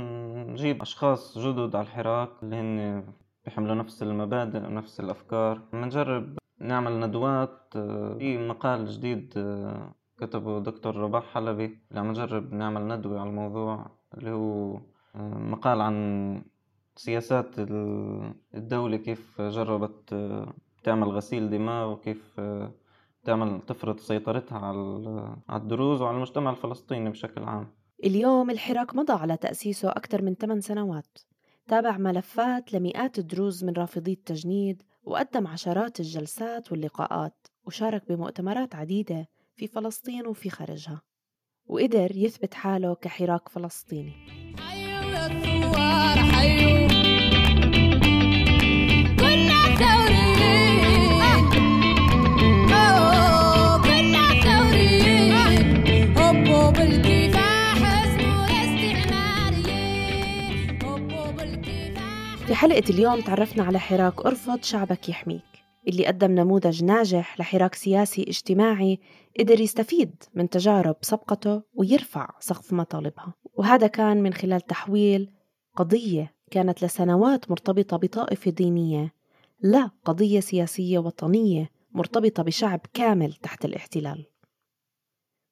نجيب 0.50 0.82
أشخاص 0.82 1.38
جدد 1.38 1.76
على 1.76 1.84
الحراك 1.86 2.30
اللي 2.42 2.56
هن 2.56 3.04
بيحملوا 3.44 3.74
نفس 3.74 4.02
المبادئ 4.02 4.58
ونفس 4.58 5.00
الأفكار. 5.00 5.60
عم 5.72 5.84
نجرب 5.84 6.38
نعمل 6.60 7.00
ندوات 7.00 7.72
آه، 7.76 8.16
في 8.18 8.38
مقال 8.48 8.86
جديد 8.86 9.34
آه، 9.36 9.94
كتبه 10.18 10.58
دكتور 10.60 10.96
رباح 10.96 11.24
حلبي 11.34 11.78
اللي 11.90 12.00
عم 12.00 12.08
نجرب 12.10 12.52
نعمل 12.54 12.88
ندوة 12.88 13.20
على 13.20 13.30
الموضوع 13.30 13.86
اللي 14.14 14.30
هو 14.30 14.74
آه، 15.14 15.34
مقال 15.38 15.80
عن 15.80 16.42
سياسات 16.96 17.58
ال- 17.58 18.34
الدولة 18.54 18.96
كيف 18.96 19.40
جربت 19.40 20.14
تعمل 20.82 21.08
غسيل 21.08 21.50
دماء 21.50 21.88
وكيف 21.88 22.34
آه، 22.38 22.72
تعمل 23.24 23.60
تفرض 23.66 23.98
سيطرتها 24.00 24.58
على 24.58 24.76
ال- 24.80 25.36
على 25.48 25.62
الدروز 25.62 26.02
وعلى 26.02 26.16
المجتمع 26.16 26.50
الفلسطيني 26.50 27.10
بشكل 27.10 27.42
عام. 27.44 27.74
اليوم 28.04 28.50
الحراك 28.50 28.94
مضى 28.94 29.12
على 29.12 29.36
تأسيسه 29.36 29.88
أكثر 29.90 30.22
من 30.22 30.34
8 30.34 30.60
سنوات. 30.60 31.18
تابع 31.68 31.96
ملفات 31.98 32.72
لمئات 32.74 33.18
الدروز 33.18 33.64
من 33.64 33.72
رافضي 33.72 34.12
التجنيد 34.12 34.82
وقدم 35.02 35.46
عشرات 35.46 36.00
الجلسات 36.00 36.72
واللقاءات 36.72 37.46
وشارك 37.66 38.08
بمؤتمرات 38.08 38.74
عديدة 38.74 39.28
في 39.56 39.66
فلسطين 39.66 40.26
وفي 40.26 40.50
خارجها. 40.50 41.02
وقدر 41.66 42.16
يثبت 42.16 42.54
حاله 42.54 42.94
كحراك 42.94 43.48
فلسطيني. 43.48 44.12
الثوار 45.26 46.18
حيوا 46.32 46.89
بالكفاح 62.60 62.80
في 62.80 62.90
حلقة 62.90 62.90
اليوم 62.90 63.20
تعرفنا 63.20 63.62
على 63.62 63.78
حراك 63.78 64.26
أرفض 64.26 64.62
شعبك 64.62 65.08
يحميك 65.08 65.42
اللي 65.88 66.06
قدم 66.06 66.30
نموذج 66.30 66.84
ناجح 66.84 67.40
لحراك 67.40 67.74
سياسي 67.74 68.22
اجتماعي 68.22 68.98
قدر 69.38 69.60
يستفيد 69.60 70.14
من 70.34 70.48
تجارب 70.48 70.96
سبقته 71.00 71.62
ويرفع 71.74 72.28
سقف 72.40 72.72
مطالبها. 72.72 73.34
وهذا 73.54 73.86
كان 73.86 74.22
من 74.22 74.32
خلال 74.32 74.60
تحويل 74.60 75.30
قضية 75.76 76.34
كانت 76.50 76.84
لسنوات 76.84 77.50
مرتبطة 77.50 77.96
بطائفة 77.96 78.50
دينية 78.50 79.14
لا 79.60 79.90
قضية 80.04 80.40
سياسية 80.40 80.98
وطنية 80.98 81.70
مرتبطة 81.92 82.42
بشعب 82.42 82.80
كامل 82.94 83.32
تحت 83.32 83.64
الاحتلال. 83.64 84.29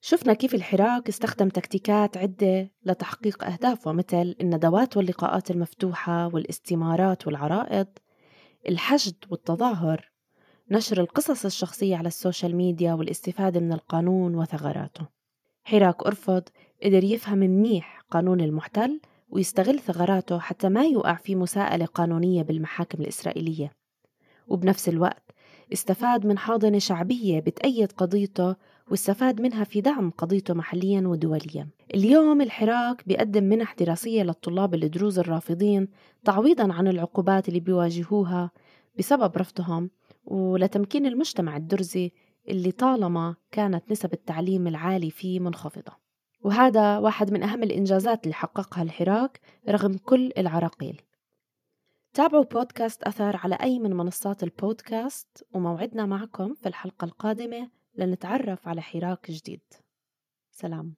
شفنا 0.00 0.34
كيف 0.34 0.54
الحراك 0.54 1.08
استخدم 1.08 1.48
تكتيكات 1.48 2.16
عدة 2.16 2.70
لتحقيق 2.84 3.44
أهدافه 3.44 3.92
مثل 3.92 4.34
الندوات 4.40 4.96
واللقاءات 4.96 5.50
المفتوحة 5.50 6.26
والاستمارات 6.34 7.26
والعرائض. 7.26 7.87
الحشد 8.68 9.14
والتظاهر 9.30 10.11
نشر 10.70 11.00
القصص 11.00 11.44
الشخصية 11.44 11.96
على 11.96 12.08
ال 12.09 12.15
social 12.15 12.57
media 12.57 12.92
والاستفادة 12.94 13.61
من 13.61 13.72
القانون 13.72 14.34
وثغراته. 14.34 15.06
حراك 15.64 16.06
أرفض 16.06 16.42
قدر 16.82 17.04
يفهم 17.04 17.38
منيح 17.38 18.00
قانون 18.11 18.40
المحتل 18.40 19.00
ويستغل 19.28 19.78
ثغراته 19.78 20.38
حتى 20.38 20.68
ما 20.68 20.84
يوقع 20.84 21.14
في 21.14 21.34
مساءلة 21.34 21.87
قانونية 21.87 22.42
بالمحاكم 22.42 23.02
الإسرائيلية. 23.02 23.72
وبنفس 24.48 24.88
الوقت 24.88 25.30
استفاد 25.72 26.26
من 26.26 26.38
حاضنة 26.38 26.78
شعبية 26.78 27.40
بتأيد 27.40 27.92
قضيته 27.92 28.56
واستفاد 28.90 29.40
منها 29.40 29.64
في 29.64 29.81
دعم 29.81 30.11
قضيته 30.11 30.55
محليا 30.55 31.09
ودوليا. 31.09 31.68
اليوم 31.94 32.40
الحراك 32.40 33.09
بيقدم 33.09 33.44
منح 33.44 33.74
دراسية 33.74 34.22
للطلاب 34.22 34.74
الدروز 34.74 35.18
الرافضين 35.18 35.88
تعويضا 36.24 36.72
عن 36.72 36.88
العقوبات 36.88 37.48
اللي 37.48 37.61
بيواجهوها 37.61 38.51
بسبب 38.98 39.37
رفضهم 39.37 39.90
ولتمكين 40.24 41.07
المجتمع 41.07 41.57
الدرزي 41.57 42.12
اللي 42.48 42.72
طالما 42.72 43.35
كانت 43.51 43.90
نسب 43.90 44.12
التعليم 44.12 44.66
العالي 44.66 45.11
فيه 45.11 45.40
منخفضة. 45.40 45.92
وهذا 46.42 46.98
واحد 46.98 47.33
من 47.33 47.42
أهم 47.42 47.62
الإنجازات 47.62 48.24
اللي 48.24 48.35
حققها 48.35 48.83
الحراك 48.83 49.40
رغم 49.68 49.96
كل 49.96 50.33
العراقيل. 50.38 51.01
تابعوا 52.14 52.44
بودكاست 52.44 53.03
أثر 53.03 53.37
على 53.37 53.55
أي 53.55 53.79
من 53.79 53.92
منصات 53.94 54.42
البودكاست 54.42 55.46
وموعدنا 55.53 56.07
معكم 56.07 56.55
في 56.55 56.68
الحلقة 56.68 57.05
القادمة 57.05 57.77
لنتعرف 57.98 58.68
على 58.68 58.82
حراك 58.82 59.30
جديد. 59.30 59.62
سلام. 60.50 60.96